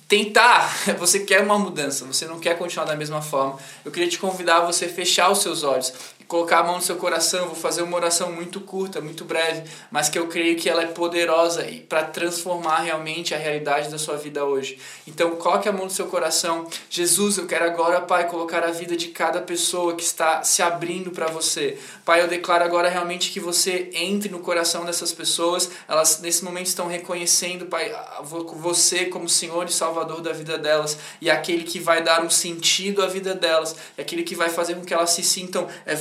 tentar, 0.09 0.73
você 0.99 1.21
quer 1.21 1.42
uma 1.42 1.59
mudança, 1.59 2.05
você 2.05 2.27
não 2.27 2.38
quer 2.38 2.57
continuar 2.59 2.87
da 2.87 2.97
mesma 2.97 3.21
forma. 3.21 3.59
Eu 3.85 3.90
queria 3.90 4.09
te 4.09 4.19
convidar 4.19 4.59
a 4.59 4.66
você 4.66 4.88
fechar 4.88 5.31
os 5.31 5.38
seus 5.42 5.62
olhos 5.62 5.92
colocar 6.27 6.61
a 6.61 6.62
mão 6.62 6.77
no 6.77 6.83
seu 6.83 6.97
coração. 6.97 7.47
Vou 7.47 7.55
fazer 7.55 7.83
uma 7.83 7.97
oração 7.97 8.33
muito 8.33 8.61
curta, 8.61 9.01
muito 9.01 9.25
breve, 9.25 9.69
mas 9.91 10.09
que 10.09 10.19
eu 10.19 10.27
creio 10.29 10.57
que 10.57 10.69
ela 10.69 10.83
é 10.83 10.87
poderosa 10.87 11.67
para 11.89 12.05
transformar 12.05 12.79
realmente 12.79 13.35
a 13.35 13.39
realidade 13.39 13.89
da 13.89 13.99
sua 13.99 14.17
vida 14.17 14.45
hoje. 14.45 14.79
Então, 15.07 15.37
coloque 15.37 15.69
a 15.69 15.73
mão 15.73 15.85
no 15.85 15.91
seu 15.91 16.07
coração. 16.07 16.69
Jesus, 16.91 17.39
eu 17.39 17.47
quero 17.47 17.65
agora, 17.65 18.01
Pai, 18.01 18.29
colocar 18.29 18.65
a 18.65 18.71
vida 18.71 18.97
de 18.97 19.09
cada 19.09 19.41
pessoa 19.41 19.95
que 19.95 20.03
está 20.03 20.43
se 20.43 20.62
abrindo 20.62 21.11
para 21.11 21.27
você. 21.27 21.79
Pai, 22.05 22.23
eu 22.23 22.29
declaro 22.29 22.65
agora 22.65 22.89
realmente 22.89 23.31
que 23.31 23.41
você 23.41 23.91
entre 23.93 24.29
no 24.29 24.41
coração 24.41 24.85
dessas 24.85 25.12
pessoas. 25.12 25.71
Elas 25.89 26.21
nesse 26.21 26.45
momento 26.45 26.67
estão 26.67 26.87
reconhecendo, 26.87 27.67
Pai, 27.67 27.93
você 28.23 29.07
como 29.07 29.29
Senhor 29.29 29.67
e 29.67 29.73
Salvador 29.73 30.21
da 30.21 30.33
vida 30.33 30.59
delas 30.59 30.99
e 31.21 31.31
aquele 31.31 31.65
que 31.65 31.79
vai 31.79 32.03
dar 32.03 32.25
um 32.25 32.31
sentido 32.31 33.03
à 33.03 33.07
vida 33.07 33.35
delas, 33.35 33.77
aquele 33.99 34.23
que 34.23 34.35
vai 34.35 34.49
fazer 34.49 34.75
com 34.75 34.85
que 34.85 34.95
elas 34.95 35.11
se 35.11 35.23
sintam 35.23 35.67
é, 35.85 35.97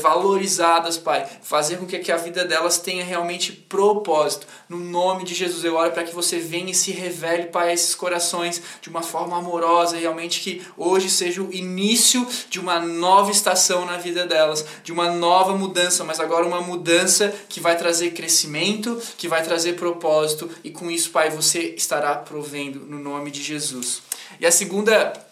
Pai. 0.97 1.27
Fazer 1.41 1.77
com 1.77 1.85
que 1.85 2.11
a 2.11 2.17
vida 2.17 2.45
delas 2.45 2.77
tenha 2.77 3.03
realmente 3.03 3.51
propósito. 3.51 4.47
No 4.67 4.77
nome 4.77 5.23
de 5.23 5.33
Jesus, 5.33 5.63
eu 5.63 5.75
oro 5.75 5.91
para 5.91 6.03
que 6.03 6.13
você 6.13 6.39
venha 6.39 6.71
e 6.71 6.75
se 6.75 6.91
revele, 6.91 7.47
Pai, 7.47 7.69
a 7.69 7.73
esses 7.73 7.95
corações 7.95 8.61
de 8.81 8.89
uma 8.89 9.01
forma 9.01 9.37
amorosa, 9.37 9.97
realmente 9.97 10.39
que 10.39 10.61
hoje 10.77 11.09
seja 11.09 11.41
o 11.41 11.53
início 11.53 12.27
de 12.49 12.59
uma 12.59 12.79
nova 12.79 13.31
estação 13.31 13.85
na 13.85 13.97
vida 13.97 14.25
delas, 14.25 14.65
de 14.83 14.91
uma 14.91 15.11
nova 15.11 15.55
mudança, 15.55 16.03
mas 16.03 16.19
agora 16.19 16.45
uma 16.45 16.61
mudança 16.61 17.33
que 17.49 17.59
vai 17.59 17.77
trazer 17.77 18.11
crescimento, 18.11 19.01
que 19.17 19.27
vai 19.27 19.43
trazer 19.43 19.73
propósito, 19.73 20.49
e 20.63 20.71
com 20.71 20.89
isso, 20.89 21.11
Pai, 21.11 21.29
você 21.29 21.73
estará 21.75 22.15
provendo 22.15 22.79
no 22.79 22.99
nome 22.99 23.31
de 23.31 23.41
Jesus. 23.41 24.01
E 24.39 24.45
a 24.45 24.51
segunda 24.51 25.24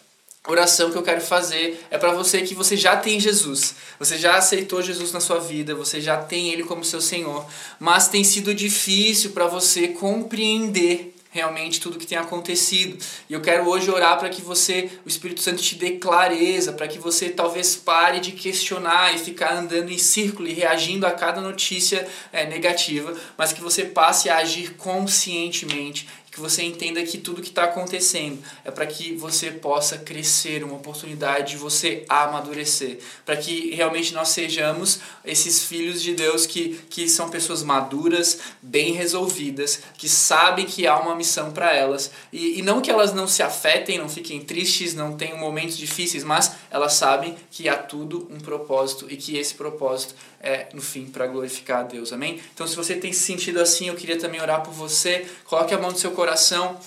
oração 0.46 0.90
que 0.90 0.98
eu 0.98 1.02
quero 1.02 1.20
fazer 1.20 1.84
é 1.90 1.96
para 1.96 2.12
você 2.12 2.42
que 2.42 2.54
você 2.54 2.76
já 2.76 2.96
tem 2.96 3.18
Jesus. 3.18 3.74
Você 3.98 4.18
já 4.18 4.36
aceitou 4.36 4.82
Jesus 4.82 5.12
na 5.12 5.20
sua 5.20 5.38
vida, 5.38 5.74
você 5.74 6.00
já 6.00 6.18
tem 6.18 6.50
ele 6.50 6.64
como 6.64 6.84
seu 6.84 7.00
Senhor, 7.00 7.46
mas 7.80 8.08
tem 8.08 8.22
sido 8.22 8.54
difícil 8.54 9.30
para 9.30 9.46
você 9.46 9.88
compreender 9.88 11.14
realmente 11.34 11.80
tudo 11.80 11.98
que 11.98 12.06
tem 12.06 12.16
acontecido. 12.16 12.96
E 13.28 13.32
eu 13.32 13.40
quero 13.40 13.68
hoje 13.68 13.90
orar 13.90 14.16
para 14.20 14.28
que 14.28 14.40
você, 14.40 14.88
o 15.04 15.08
Espírito 15.08 15.40
Santo 15.40 15.60
te 15.60 15.74
dê 15.74 15.92
clareza, 15.92 16.72
para 16.72 16.86
que 16.86 16.96
você 16.96 17.28
talvez 17.28 17.74
pare 17.74 18.20
de 18.20 18.30
questionar 18.30 19.12
e 19.12 19.18
ficar 19.18 19.52
andando 19.52 19.90
em 19.90 19.98
círculo 19.98 20.46
e 20.46 20.52
reagindo 20.52 21.04
a 21.04 21.10
cada 21.10 21.40
notícia 21.40 22.06
é, 22.32 22.46
negativa, 22.46 23.12
mas 23.36 23.52
que 23.52 23.60
você 23.60 23.84
passe 23.84 24.30
a 24.30 24.36
agir 24.36 24.74
conscientemente 24.74 26.06
que 26.34 26.40
você 26.40 26.64
entenda 26.64 27.00
que 27.04 27.18
tudo 27.18 27.40
que 27.40 27.48
está 27.48 27.62
acontecendo 27.62 28.42
é 28.64 28.70
para 28.70 28.84
que 28.86 29.14
você 29.14 29.52
possa 29.52 29.98
crescer, 29.98 30.64
uma 30.64 30.74
oportunidade 30.74 31.52
de 31.52 31.56
você 31.56 32.04
amadurecer, 32.08 32.98
para 33.24 33.36
que 33.36 33.72
realmente 33.72 34.12
nós 34.12 34.30
sejamos 34.30 34.98
esses 35.24 35.62
filhos 35.62 36.02
de 36.02 36.12
Deus 36.12 36.44
que, 36.44 36.80
que 36.90 37.08
são 37.08 37.30
pessoas 37.30 37.62
maduras, 37.62 38.40
bem 38.60 38.92
resolvidas, 38.94 39.80
que 39.96 40.08
sabem 40.08 40.66
que 40.66 40.88
há 40.88 40.98
uma 40.98 41.14
missão 41.14 41.52
para 41.52 41.72
elas 41.72 42.10
e, 42.32 42.58
e 42.58 42.62
não 42.62 42.80
que 42.80 42.90
elas 42.90 43.14
não 43.14 43.28
se 43.28 43.42
afetem, 43.42 43.98
não 43.98 44.08
fiquem 44.08 44.40
tristes, 44.40 44.92
não 44.92 45.16
tenham 45.16 45.38
momentos 45.38 45.76
difíceis, 45.76 46.24
mas 46.24 46.50
elas 46.68 46.94
sabem 46.94 47.36
que 47.48 47.68
há 47.68 47.76
tudo 47.76 48.28
um 48.28 48.40
propósito 48.40 49.06
e 49.08 49.16
que 49.16 49.36
esse 49.36 49.54
propósito 49.54 50.16
é, 50.40 50.68
no 50.74 50.82
fim, 50.82 51.06
para 51.06 51.26
glorificar 51.26 51.80
a 51.80 51.82
Deus. 51.84 52.12
Amém? 52.12 52.38
Então, 52.52 52.66
se 52.66 52.76
você 52.76 52.94
tem 52.94 53.14
se 53.14 53.20
sentido 53.20 53.60
assim, 53.60 53.88
eu 53.88 53.94
queria 53.94 54.18
também 54.18 54.42
orar 54.42 54.62
por 54.62 54.74
você. 54.74 55.26
Coloque 55.44 55.72
a 55.72 55.78
mão 55.78 55.90
no 55.90 55.96
seu 55.96 56.10
coração 56.10 56.23
coração. 56.24 56.80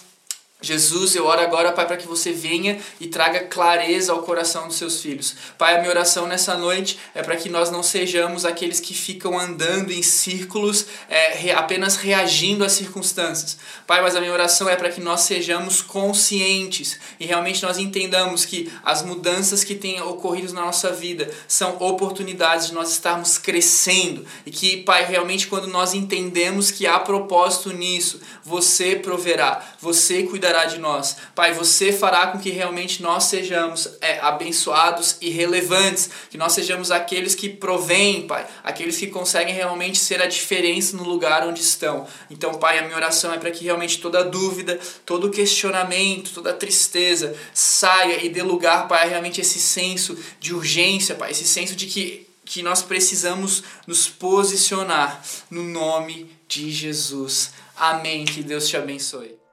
Jesus, 0.60 1.16
eu 1.16 1.28
oro 1.28 1.40
agora, 1.40 1.72
Pai, 1.72 1.86
para 1.86 1.98
que 1.98 2.08
você 2.08 2.32
venha 2.32 2.80
e 3.00 3.08
traga 3.08 3.42
clareza 3.42 4.12
ao 4.12 4.24
coração 4.24 4.66
dos 4.66 4.76
seus 4.76 5.00
filhos. 5.00 5.36
Pai, 5.56 5.76
a 5.76 5.78
minha 5.78 5.92
oração 5.92 6.26
nessa 6.26 6.58
noite 6.58 6.98
é 7.14 7.22
para 7.22 7.36
que 7.36 7.48
nós 7.48 7.70
não 7.70 7.84
sejamos 7.84 8.44
aqueles 8.44 8.80
que 8.80 8.96
ficam 8.96 9.38
andando 9.38 9.92
em 9.92 10.02
círculos, 10.02 10.88
é, 11.08 11.52
apenas 11.52 11.98
reagindo 11.98 12.66
às 12.66 12.72
circunstâncias. 12.72 13.56
Pai, 13.86 14.02
mas 14.02 14.16
a 14.16 14.20
minha 14.20 14.34
oração 14.34 14.68
é 14.68 14.76
para 14.76 14.90
que 14.90 15.00
nós 15.00 15.22
sejamos 15.22 15.84
conscientes 15.84 17.00
e 17.20 17.28
realmente 17.28 17.62
nós 17.62 17.78
entendamos 17.78 18.44
que 18.44 18.72
as 18.84 19.04
mudanças 19.04 19.64
que 19.64 19.76
têm 19.76 20.02
ocorrido 20.02 20.54
na 20.54 20.62
nossa 20.62 20.92
vida 20.92 21.30
são 21.48 21.78
oportunidades 21.80 22.68
de 22.68 22.74
nós 22.74 22.90
estarmos 22.90 23.38
crescendo 23.38 24.26
e 24.44 24.50
que, 24.50 24.78
Pai, 24.78 25.06
realmente 25.06 25.46
quando 25.46 25.68
nós 25.68 25.94
entendemos 25.94 26.72
que 26.72 26.88
há 26.88 27.00
propósito 27.00 27.72
nisso, 27.72 28.20
você 28.44 28.96
proverá, 28.96 29.64
você 29.80 30.24
cuidará 30.24 30.47
cuidará 30.48 30.66
de 30.66 30.78
nós. 30.78 31.18
Pai, 31.36 31.54
você 31.54 31.92
fará 31.92 32.28
com 32.28 32.40
que 32.40 32.50
realmente 32.50 33.04
nós 33.04 33.26
sejamos 33.26 33.90
é, 34.00 34.20
abençoados 34.20 35.18
e 35.20 35.30
relevantes, 35.30 36.10
que 36.30 36.38
nós 36.38 36.54
sejamos 36.54 36.90
aqueles 36.90 37.36
que 37.36 37.50
provêm, 37.50 38.26
Pai, 38.26 38.46
aqueles 38.64 38.98
que 38.98 39.08
conseguem 39.08 39.54
realmente 39.54 40.00
ser 40.00 40.22
a 40.22 40.26
diferença 40.26 40.96
no 40.96 41.04
lugar 41.04 41.46
onde 41.46 41.62
estão. 41.62 42.08
Então, 42.30 42.54
Pai, 42.54 42.80
a 42.80 42.84
minha 42.84 42.96
oração 42.96 43.34
é 43.34 43.38
para 43.38 43.52
que 43.52 43.66
realmente 43.66 44.00
toda 44.00 44.24
dúvida, 44.24 44.80
todo 45.06 45.30
questionamento, 45.30 46.32
toda 46.34 46.54
tristeza 46.54 47.36
saia 47.54 48.24
e 48.24 48.30
dê 48.30 48.42
lugar, 48.42 48.88
Pai, 48.88 49.04
a 49.04 49.10
realmente 49.10 49.42
esse 49.42 49.60
senso 49.60 50.18
de 50.40 50.54
urgência, 50.54 51.16
Pai, 51.16 51.32
esse 51.32 51.46
senso 51.46 51.76
de 51.76 51.88
que 51.88 52.26
que 52.46 52.64
nós 52.64 52.82
precisamos 52.82 53.62
nos 53.86 54.08
posicionar 54.08 55.22
no 55.52 55.64
nome 55.64 56.32
de 56.48 56.72
Jesus. 56.72 57.52
Amém. 57.76 58.24
Que 58.24 58.42
Deus 58.42 58.70
te 58.70 58.78
abençoe. 58.78 59.47